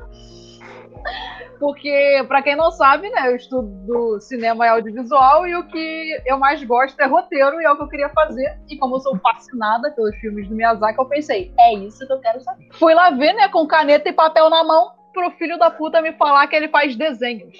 [1.59, 6.37] Porque, pra quem não sabe, né, eu estudo cinema e audiovisual e o que eu
[6.37, 8.59] mais gosto é roteiro e é o que eu queria fazer.
[8.69, 12.19] E como eu sou fascinada pelos filmes do Miyazaki, eu pensei, é isso que eu
[12.19, 12.67] quero saber.
[12.73, 16.13] Fui lá ver, né, com caneta e papel na mão, pro filho da puta me
[16.13, 17.57] falar que ele faz desenhos.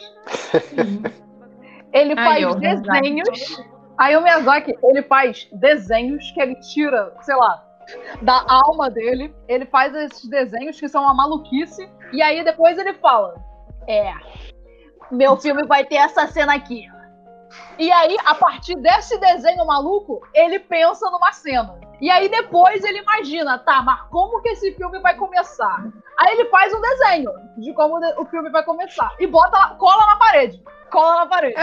[1.94, 2.60] Ele faz Miyazaki.
[2.60, 3.64] desenhos.
[3.98, 7.67] Aí o Miyazaki, ele faz desenhos que ele tira, sei lá,
[8.22, 9.34] da alma dele.
[9.48, 11.90] Ele faz esses desenhos que são uma maluquice.
[12.12, 13.36] E aí depois ele fala:
[13.88, 14.14] É,
[15.12, 16.86] meu filme vai ter essa cena aqui.
[17.80, 21.80] E aí, a partir desse desenho maluco, ele pensa numa cena.
[22.00, 25.84] E aí depois ele imagina, tá, mas como que esse filme vai começar?
[26.20, 29.16] Aí ele faz um desenho de como o filme vai começar.
[29.20, 30.64] E bota, cola na parede.
[30.92, 31.56] Cola na parede.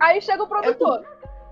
[0.00, 1.04] Aí chega o produtor.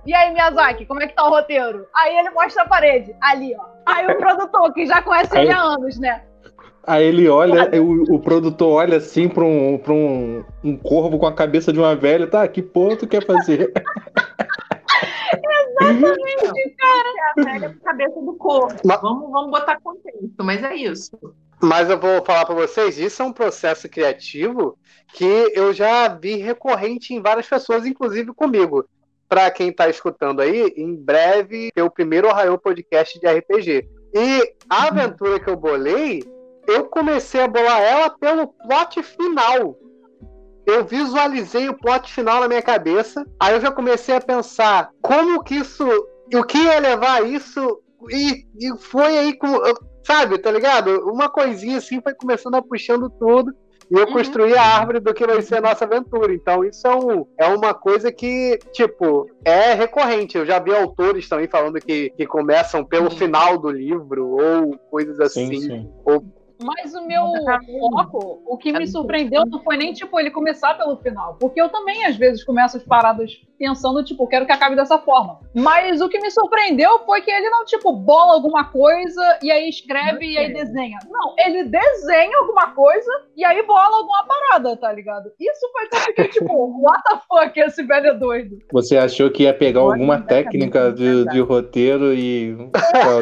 [0.07, 1.87] E aí, Miyazaki, como é que tá o roteiro?
[1.95, 3.65] Aí ele mostra a parede, ali, ó.
[3.85, 6.23] Aí o produtor, que já conhece ele há anos, né?
[6.87, 11.27] Aí ele olha, o, o produtor olha assim pra, um, pra um, um corvo com
[11.27, 12.47] a cabeça de uma velha, tá?
[12.47, 13.73] Que tu quer fazer?
[15.79, 18.75] É a velha com cabeça do corpo.
[18.85, 21.11] Mas- Vamos, vamos botar contexto, mas é isso.
[21.61, 24.79] Mas eu vou falar pra vocês, isso é um processo criativo
[25.13, 28.85] que eu já vi recorrente em várias pessoas, inclusive comigo.
[29.29, 33.89] Pra quem tá escutando aí, em breve tem o primeiro Ohio Podcast de RPG.
[34.15, 36.23] E a aventura que eu bolei,
[36.67, 39.77] eu comecei a bolar ela pelo plot final.
[40.65, 45.43] Eu visualizei o plot final na minha cabeça, aí eu já comecei a pensar como
[45.43, 45.87] que isso,
[46.35, 49.49] o que ia levar isso, e, e foi aí com,
[50.05, 51.09] sabe, tá ligado?
[51.11, 53.53] Uma coisinha assim foi começando a puxando tudo.
[53.91, 54.13] E eu Uhum.
[54.13, 56.33] construir a árvore do que vai ser a nossa aventura.
[56.33, 60.37] Então, isso é, um, é uma coisa que, tipo, é recorrente.
[60.37, 65.21] Eu já vi autores também falando que, que começam pelo final do livro, ou coisas
[65.21, 65.47] assim.
[65.47, 65.91] Sim, sim.
[66.63, 67.23] Mas o meu
[67.81, 71.37] foco, o que me surpreendeu não foi nem, tipo, ele começar pelo final.
[71.41, 75.41] Porque eu também, às vezes, começo as paradas pensando, tipo, quero que acabe dessa forma.
[75.55, 79.69] Mas o que me surpreendeu foi que ele não, tipo, bola alguma coisa e aí
[79.69, 80.99] escreve e aí desenha.
[81.11, 85.31] Não, ele desenha alguma coisa e aí bola alguma parada, tá ligado?
[85.41, 86.53] Isso foi que eu fiquei, tipo,
[86.83, 88.59] what the fuck, esse velho é doido.
[88.73, 92.57] Você achou que ia pegar alguma técnica de, de roteiro e.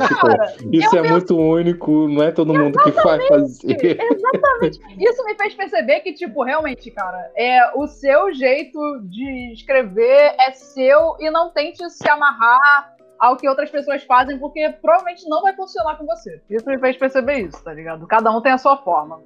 [0.08, 3.98] Tipo, Cara, isso eu é penso- muito único, não é todo mundo que vai fazer.
[4.12, 4.80] Exatamente.
[4.98, 10.52] Isso me fez perceber que, tipo, realmente, cara, é o seu jeito de escrever é
[10.52, 15.54] seu e não tente se amarrar ao que outras pessoas fazem, porque provavelmente não vai
[15.54, 16.42] funcionar com você.
[16.50, 18.06] Isso me fez perceber isso, tá ligado?
[18.06, 19.20] Cada um tem a sua forma.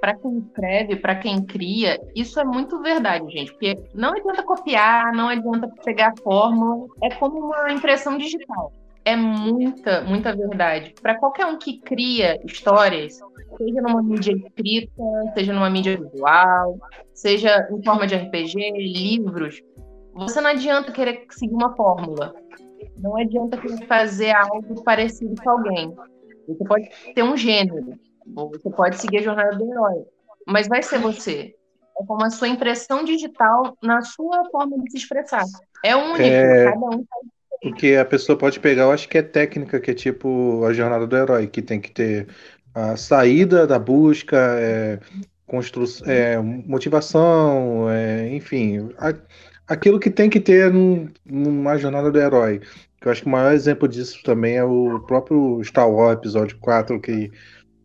[0.00, 3.52] Para quem escreve, para quem cria, isso é muito verdade, gente.
[3.52, 6.88] Porque não adianta copiar, não adianta pegar a fórmula.
[7.02, 8.72] É como uma impressão digital.
[9.04, 10.94] É muita, muita verdade.
[11.02, 13.18] Para qualquer um que cria histórias,
[13.56, 15.02] seja numa mídia escrita,
[15.34, 16.78] seja numa mídia visual,
[17.12, 19.60] seja em forma de RPG, livros,
[20.14, 22.34] você não adianta querer seguir uma fórmula.
[22.98, 25.94] Não adianta querer fazer algo parecido com alguém.
[26.46, 30.04] Você pode ter um gênero, você pode seguir a jornada do herói,
[30.46, 31.54] mas vai ser você.
[32.00, 35.44] É como a sua impressão digital na sua forma de se expressar.
[35.84, 36.72] É único, É.
[36.72, 37.06] cada um O
[37.70, 41.06] que a pessoa pode pegar, eu acho que é técnica, que é tipo a jornada
[41.06, 42.28] do herói, que tem que ter
[42.74, 44.98] a saída da busca, é,
[45.46, 49.14] constru é, motivação, é, enfim, a-
[49.66, 52.60] aquilo que tem que ter num- numa jornada do herói.
[53.00, 57.00] Eu acho que o maior exemplo disso também é o próprio Star Wars Episódio 4,
[57.00, 57.30] que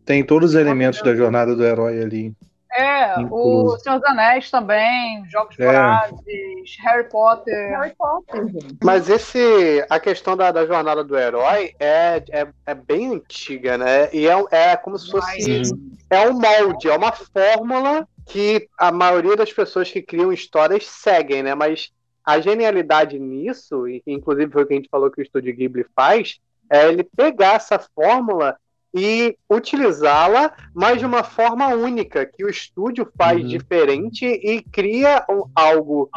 [0.04, 2.34] tem todos os elementos da jornada do herói ali.
[2.72, 3.80] É, o Incluso.
[3.80, 5.64] Senhor dos Anéis também, Jogos É.
[5.64, 7.70] Vorazes, Harry Potter.
[7.78, 8.76] Harry Potter, gente.
[8.82, 14.08] Mas esse, a questão da, da jornada do herói é, é, é bem antiga, né?
[14.12, 15.62] E é, é como se fosse.
[16.10, 21.42] É um molde, é uma fórmula que a maioria das pessoas que criam histórias seguem,
[21.42, 21.54] né?
[21.54, 21.90] Mas
[22.24, 25.86] a genialidade nisso, e inclusive foi o que a gente falou que o Estúdio Ghibli
[25.96, 26.38] faz,
[26.70, 28.58] é ele pegar essa fórmula
[28.94, 33.48] e utilizá-la, mas de uma forma única, que o estúdio faz Uhum.
[33.48, 35.24] diferente e cria
[35.54, 36.10] algo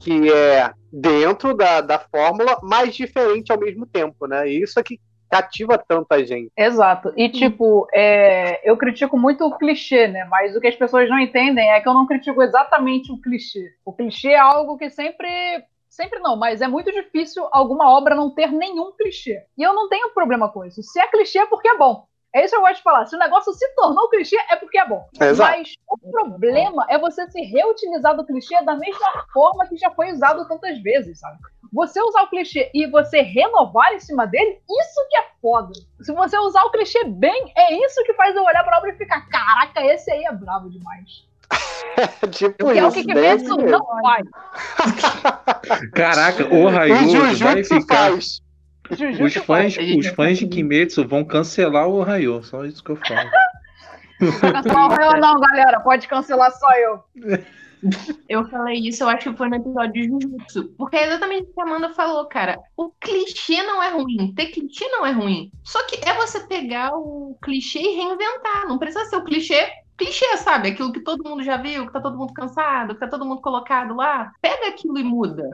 [0.00, 4.48] que é dentro da, da fórmula, mas diferente ao mesmo tempo, né?
[4.48, 5.00] E isso é que
[5.30, 6.50] cativa tanta gente.
[6.56, 7.12] Exato.
[7.16, 10.24] E, tipo, é, eu critico muito o clichê, né?
[10.24, 13.70] Mas o que as pessoas não entendem é que eu não critico exatamente o clichê.
[13.84, 15.28] O clichê é algo que sempre.
[15.88, 19.42] Sempre não, mas é muito difícil alguma obra não ter nenhum clichê.
[19.56, 20.82] E eu não tenho problema com isso.
[20.82, 22.06] Se é clichê, é porque é bom.
[22.34, 23.06] É isso que eu gosto de falar.
[23.06, 25.08] Se o negócio se tornou clichê, é porque é bom.
[25.18, 25.50] Exato.
[25.58, 30.12] Mas o problema é você se reutilizar do clichê da mesma forma que já foi
[30.12, 31.38] usado tantas vezes, sabe?
[31.72, 35.72] Você usar o clichê e você renovar em cima dele, isso que é foda.
[36.00, 38.96] Se você usar o clichê bem, é isso que faz eu olhar pra obra e
[38.96, 41.26] ficar, caraca, esse aí é bravo demais.
[42.30, 43.70] tipo Que é o isso, que Kimetsu mesmo.
[43.70, 44.26] não faz.
[45.94, 46.94] Caraca, o Raio
[47.38, 48.10] vai ficar.
[48.10, 48.42] faz.
[48.90, 53.28] Os fãs, os fãs de Kimetsu vão cancelar o Raio, só isso que eu falo.
[54.40, 55.80] Vai cancelar eu não, galera.
[55.80, 57.04] Pode cancelar só eu.
[58.28, 60.74] Eu falei isso, eu acho que foi no episódio de Jujutsu.
[60.76, 62.58] Porque é exatamente o que a Amanda falou, cara.
[62.76, 64.34] O clichê não é ruim.
[64.34, 65.50] Ter clichê não é ruim.
[65.62, 68.66] Só que é você pegar o clichê e reinventar.
[68.66, 69.70] Não precisa ser o clichê.
[69.96, 70.70] Clichê, sabe?
[70.70, 73.40] Aquilo que todo mundo já viu, que tá todo mundo cansado, que tá todo mundo
[73.40, 74.32] colocado lá.
[74.40, 75.48] Pega aquilo e muda.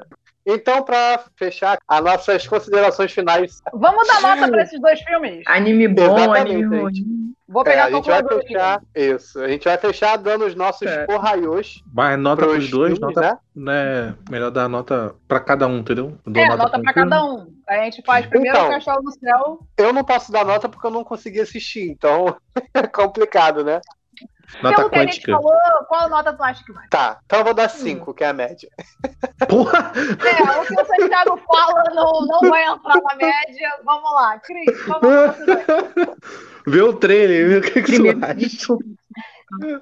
[0.46, 3.62] Então, para fechar, as nossas considerações finais.
[3.72, 5.42] Vamos dar nota pra esses dois filmes.
[5.46, 7.02] Anime bom, Exatamente, anime gente.
[7.02, 7.34] ruim.
[7.48, 8.52] Vou É, pegar a a gente vai calculadora aqui.
[8.54, 8.82] fechar.
[8.94, 9.40] Isso.
[9.40, 11.04] A gente vai fechar dando os nossos É.
[11.06, 13.38] porraios Mas nota pros pros dois, filmes, nota, né?
[13.54, 14.14] né?
[14.30, 16.18] Melhor dar nota pra cada um, entendeu?
[16.26, 16.92] Eu dou É, nota filme.
[16.92, 17.46] cada um.
[17.68, 18.68] A gente faz primeiro Então.
[18.68, 19.58] o Castelo do Céu.
[19.78, 22.34] Eu não posso dar nota porque eu não consegui assistir, então
[22.74, 23.80] é complicado, né?
[24.62, 25.32] Nota Pelo que a gente quântica.
[25.32, 26.86] falou, qual nota tu acha que vai?
[26.88, 28.68] Tá, então eu vou dar 5, que é a média.
[29.48, 29.92] Porra!
[29.96, 33.70] É, o que o Santiago fala não, não vai entrar na média.
[33.84, 36.14] Vamos lá, Cris, você vai?
[36.66, 38.34] Vê o trailer, vê o que, que você Primeiro, acha.
[38.36, 38.84] desculpa.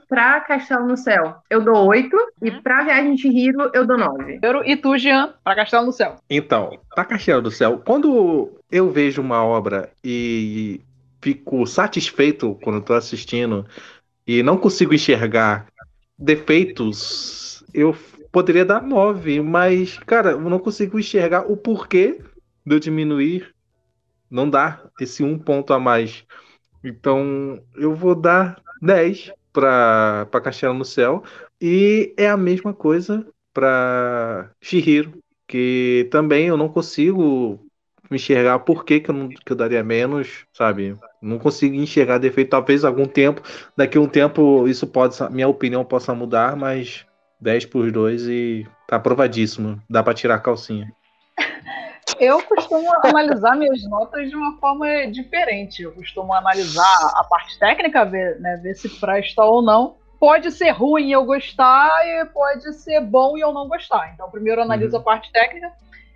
[0.09, 2.17] Pra Castelo no Céu, eu dou 8.
[2.43, 4.25] E pra Viagem de Hiro, eu dou 9.
[4.39, 6.17] Primeiro, e tu, Jean, pra Castelo do Céu.
[6.29, 10.81] Então, pra Castelo do Céu, quando eu vejo uma obra e
[11.23, 13.65] fico satisfeito quando tô assistindo
[14.27, 15.67] e não consigo enxergar
[16.19, 17.97] defeitos, eu
[18.31, 22.21] poderia dar 9, mas, cara, eu não consigo enxergar o porquê
[22.65, 23.55] de eu diminuir.
[24.31, 26.25] Não dá esse um ponto a mais.
[26.83, 29.31] Então, eu vou dar 10.
[29.53, 31.23] pra, pra Castelo no Céu.
[31.61, 35.13] E é a mesma coisa pra Shihiro,
[35.47, 37.65] que também eu não consigo
[38.17, 40.97] enxergar por que, que, eu, não, que eu daria menos, sabe?
[41.21, 42.51] Não consigo enxergar defeito.
[42.51, 43.43] Talvez algum tempo,
[43.77, 47.07] daqui a um tempo, isso pode, minha opinião possa mudar, mas
[47.41, 49.81] 10 por 2 e tá aprovadíssimo.
[49.89, 50.87] Dá pra tirar a calcinha.
[52.19, 55.83] Eu costumo analisar minhas notas de uma forma diferente.
[55.83, 59.97] Eu costumo analisar a parte técnica, ver, né, ver se presta ou não.
[60.21, 64.13] Pode ser ruim eu gostar e pode ser bom e eu não gostar.
[64.15, 65.01] Então, primeiro eu analiso Uhum.
[65.01, 65.73] a parte técnica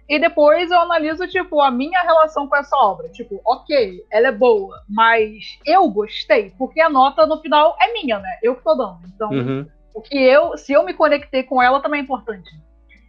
[0.08, 3.08] e depois eu analiso, tipo, a minha relação com essa obra.
[3.08, 8.18] Tipo, ok, ela é boa, mas eu gostei, porque a nota no final é minha,
[8.18, 8.38] né?
[8.42, 9.00] Eu que tô dando.
[9.14, 9.66] Então, Uhum.
[9.94, 12.48] o que eu, se eu me conectei com ela, também é importante.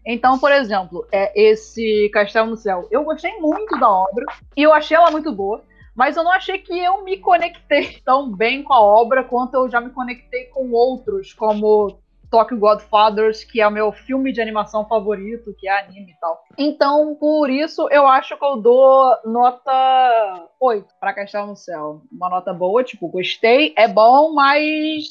[0.05, 4.25] Então, por exemplo, é esse Castelo no Céu, eu gostei muito da obra
[4.55, 5.61] e eu achei ela muito boa,
[5.93, 9.69] mas eu não achei que eu me conectei tão bem com a obra quanto eu
[9.69, 11.99] já me conectei com outros, como
[12.29, 16.43] Tokyo Godfathers, que é o meu filme de animação favorito, que é anime e tal.
[16.57, 22.01] Então, por isso, eu acho que eu dou nota 8 para Castelo no Céu.
[22.11, 25.05] Uma nota boa, tipo, gostei, é bom, mas.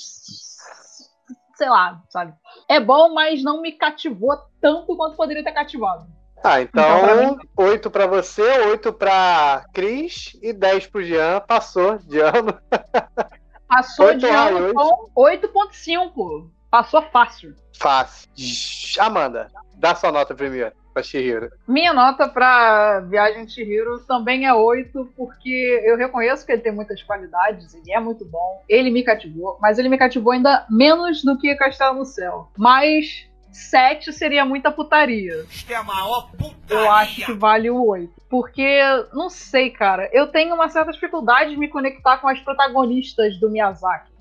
[1.54, 2.34] Sei lá, sabe?
[2.68, 6.06] É bom, mas não me cativou tanto quanto poderia ter cativado.
[6.44, 11.40] Ah, Então, pra então, 8 pra você, 8 pra Cris e 10 pro Jean.
[11.40, 12.60] Passou de ano.
[13.66, 15.48] Passou oito.
[15.48, 16.55] com 8.5.
[16.70, 17.54] Passou fácil.
[17.78, 18.28] Fácil.
[18.98, 21.50] Amanda, dá sua nota primeiro pra Shihiro.
[21.68, 26.72] Minha nota pra Viagem de Chihiro também é 8, porque eu reconheço que ele tem
[26.72, 31.22] muitas qualidades, ele é muito bom, ele me cativou, mas ele me cativou ainda menos
[31.22, 32.50] do que Castelo no Céu.
[32.56, 35.44] Mas 7 seria muita putaria.
[35.50, 36.56] Isto é a maior putaria.
[36.68, 38.12] Eu acho que vale o 8.
[38.28, 38.80] Porque,
[39.12, 43.50] não sei, cara, eu tenho uma certa dificuldade de me conectar com as protagonistas do
[43.50, 44.15] Miyazaki.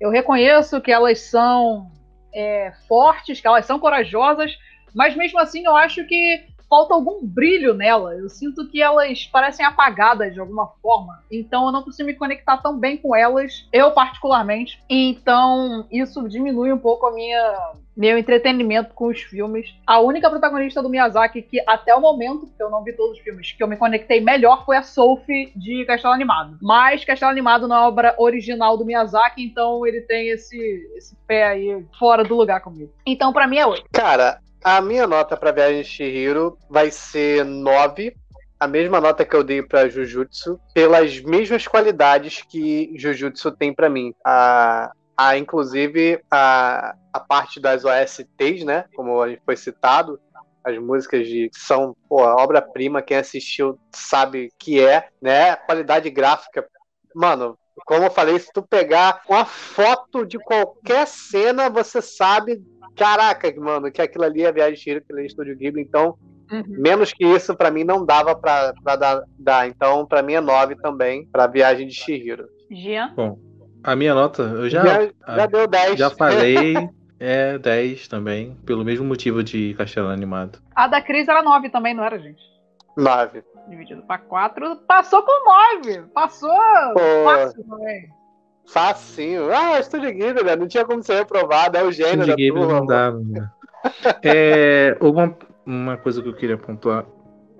[0.00, 1.90] Eu reconheço que elas são
[2.34, 4.56] é, fortes, que elas são corajosas,
[4.94, 8.14] mas mesmo assim eu acho que falta algum brilho nela.
[8.14, 11.22] Eu sinto que elas parecem apagadas de alguma forma.
[11.30, 14.82] Então eu não consigo me conectar tão bem com elas, eu particularmente.
[14.88, 19.74] Então isso diminui um pouco a minha meu entretenimento com os filmes.
[19.86, 23.22] A única protagonista do Miyazaki que até o momento, porque eu não vi todos os
[23.22, 26.58] filmes, que eu me conectei melhor foi a Sophie de Castelo Animado.
[26.60, 31.44] Mas Castelo Animado não é obra original do Miyazaki, então ele tem esse, esse pé
[31.44, 32.92] aí fora do lugar comigo.
[33.06, 33.84] Então pra mim é 8.
[33.92, 38.16] Cara, a minha nota pra Viagem de Shihiro vai ser 9.
[38.58, 43.90] A mesma nota que eu dei pra Jujutsu, pelas mesmas qualidades que Jujutsu tem pra
[43.90, 44.14] mim.
[44.24, 48.84] A, a, inclusive, a, a parte das OSTs, né?
[48.94, 50.20] Como a gente foi citado,
[50.64, 55.54] as músicas de são pô, obra-prima, quem assistiu sabe que é, né?
[55.56, 56.66] Qualidade gráfica.
[57.14, 62.62] Mano, como eu falei, se tu pegar uma foto de qualquer cena, você sabe,
[62.96, 66.16] caraca, mano, que aquilo ali é Viagem de Chihiro, aquilo ali é Estúdio Ghibli, então
[66.68, 69.68] menos que isso pra mim não dava pra, pra dar, dar.
[69.68, 72.46] Então pra mim é 9 também pra Viagem de Shihiro.
[72.70, 73.12] Jean?
[73.14, 73.38] Bom,
[73.84, 75.98] a minha nota, eu já, Já, a- já deu 10.
[75.98, 76.74] já falei,
[77.20, 80.58] é 10 também, pelo mesmo motivo de Castelo Animado.
[80.74, 82.42] A da Cris era 9 também, não era, gente?
[82.96, 83.42] 9.
[83.68, 86.02] Dividido pra 4, passou com 9.
[86.14, 86.50] Passou
[86.92, 87.00] Pô.
[87.24, 88.08] fácil também.
[88.66, 89.52] Facinho.
[89.52, 90.56] Ah, Estúdio Ghibli, né?
[90.56, 92.78] Não tinha como ser reprovado, é o gênio Estúdio da Ghibli turma.
[92.80, 93.10] não dá.
[93.12, 93.50] né?
[94.22, 97.04] É, uma, uma coisa que eu queria pontuar.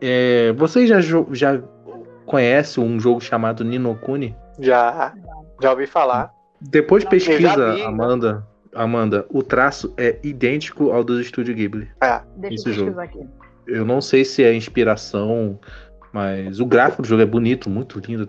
[0.01, 0.99] É, vocês já,
[1.33, 1.61] já
[2.27, 4.35] conhecem um jogo chamado Ninokuni?
[4.59, 5.13] Já.
[5.63, 6.33] Já ouvi falar.
[6.61, 7.87] Depois pesquisa, vi, né?
[7.87, 8.47] Amanda.
[8.75, 11.89] Amanda, o traço é idêntico ao do Estúdio Ghibli.
[12.03, 12.21] É.
[12.37, 12.93] Deixa Esse eu jogo.
[12.97, 13.29] pesquisar aqui.
[13.67, 15.59] Eu não sei se é inspiração,
[16.13, 18.27] mas o gráfico do jogo é bonito, muito lindo.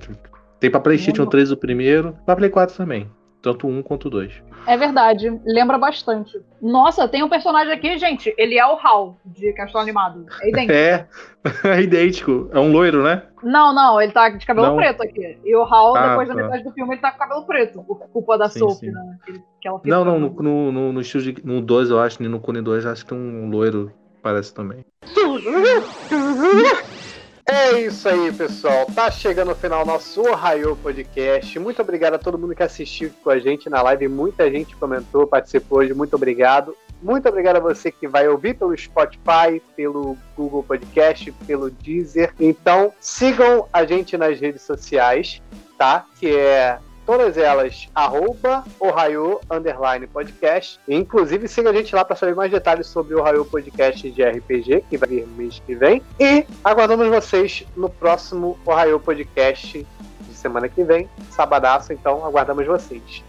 [0.60, 1.32] Tem pra PlayStation Muito.
[1.32, 3.10] 3 o primeiro, pra Play 4 também.
[3.46, 4.42] Tanto um quanto 2.
[4.66, 6.32] É verdade, lembra bastante.
[6.60, 8.34] Nossa, tem um personagem aqui, gente.
[8.40, 10.26] Ele é o Hal de Castelo Animado.
[10.42, 10.74] É idêntico.
[10.84, 11.06] É,
[11.78, 12.50] é idêntico.
[12.52, 13.22] É um loiro, né?
[13.44, 14.78] Não, não, ele tá de cabelo Não.
[14.78, 15.38] preto aqui.
[15.46, 16.42] E o Hal, Ah, depois da tá.
[16.42, 17.84] metade do filme, ele tá com cabelo preto.
[17.84, 18.92] Por culpa da Sim, Sophie, sim.
[18.92, 19.18] né?
[19.24, 22.40] Que, que ela Não, não, no, no, no, no estúdio, no 2 eu acho, no
[22.40, 23.92] Kuni 2 eu acho que tem um loiro,
[24.24, 24.84] parece também.
[27.48, 28.88] É isso aí, pessoal.
[28.88, 31.60] Tá chegando o final nosso Ohio Podcast.
[31.60, 34.08] Muito obrigado a todo mundo que assistiu com a gente na live.
[34.08, 35.94] Muita gente comentou, participou hoje.
[35.94, 36.76] Muito obrigado.
[37.04, 42.34] Muito obrigado a você que vai ouvir pelo Spotify, pelo Google Podcast, pelo Deezer.
[42.40, 45.40] Então, sigam a gente nas redes sociais,
[45.78, 46.04] tá?
[46.20, 50.80] Que é todas elas, arroba Ohio Underline Podcast.
[50.88, 54.86] Inclusive, siga a gente lá para saber mais detalhes sobre o Ohio Podcast de RPG,
[54.90, 56.02] que vai vir mês que vem.
[56.20, 59.86] E aguardamos vocês no próximo Ohio Podcast
[60.22, 63.24] de semana que vem, sabadaço, então aguardamos vocês.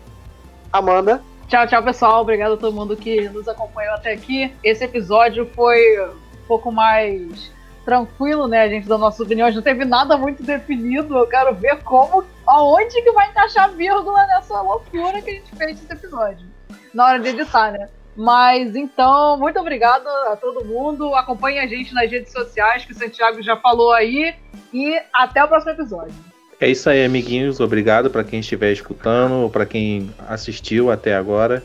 [0.72, 1.22] Amanda.
[1.48, 2.22] Tchau, tchau, pessoal.
[2.22, 4.52] Obrigado a todo mundo que nos acompanhou até aqui.
[4.64, 7.52] Esse episódio foi um pouco mais
[7.86, 8.62] tranquilo, né?
[8.62, 9.54] A gente dá nossas opiniões.
[9.54, 11.16] Não teve nada muito definido.
[11.16, 15.80] Eu quero ver como, aonde que vai encaixar vírgula nessa loucura que a gente fez
[15.80, 16.46] nesse episódio.
[16.92, 17.88] Na hora de editar, né?
[18.16, 21.14] Mas então, muito obrigado a todo mundo.
[21.14, 24.34] Acompanhe a gente nas redes sociais, que o Santiago já falou aí.
[24.74, 26.14] E até o próximo episódio.
[26.58, 27.60] É isso aí, amiguinhos.
[27.60, 31.62] Obrigado para quem estiver escutando, para quem assistiu até agora.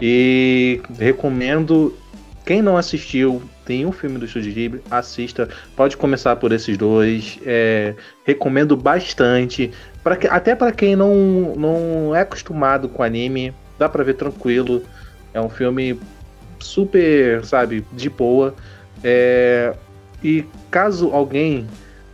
[0.00, 1.94] E recomendo,
[2.46, 5.48] quem não assistiu nenhum filme do Estúdio Ghibli, assista.
[5.76, 7.38] Pode começar por esses dois.
[7.44, 9.70] É, recomendo bastante.
[10.02, 14.82] Pra, até para quem não, não é acostumado com anime, dá para ver tranquilo.
[15.32, 15.98] É um filme
[16.58, 18.54] super, sabe, de boa.
[19.04, 19.74] É,
[20.22, 21.66] e caso alguém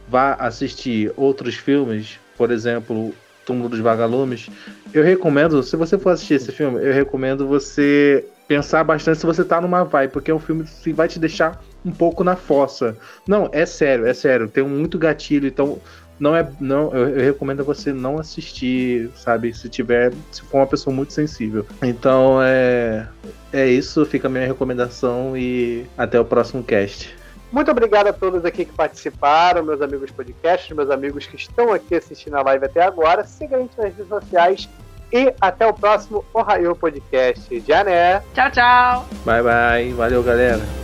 [0.09, 3.14] vá assistir outros filmes, por exemplo,
[3.44, 4.48] Túmulo dos Vagalumes,
[4.93, 9.45] eu recomendo, se você for assistir esse filme, eu recomendo você pensar bastante se você
[9.45, 12.97] tá numa vibe, porque é um filme que vai te deixar um pouco na fossa.
[13.27, 15.79] Não, é sério, é sério, tem muito gatilho, então
[16.19, 20.66] não é não eu, eu, recomendo você não assistir sabe se tiver se for uma
[20.66, 23.09] pessoa muito sensível então é
[23.53, 27.12] é isso fica a minha recomendação e até o próximo cast
[27.55, 31.95] muito obrigado a todos aqui que participaram, meus amigos podcasts, meus amigos que estão aqui
[31.95, 33.23] assistindo a live até agora.
[33.23, 34.69] Siga a gente nas redes sociais
[35.12, 37.62] e até o próximo Ohio Podcast.
[37.66, 38.22] Já né?
[38.35, 39.06] Tchau, tchau.
[39.24, 39.93] Bye, bye.
[39.93, 40.84] Valeu, galera.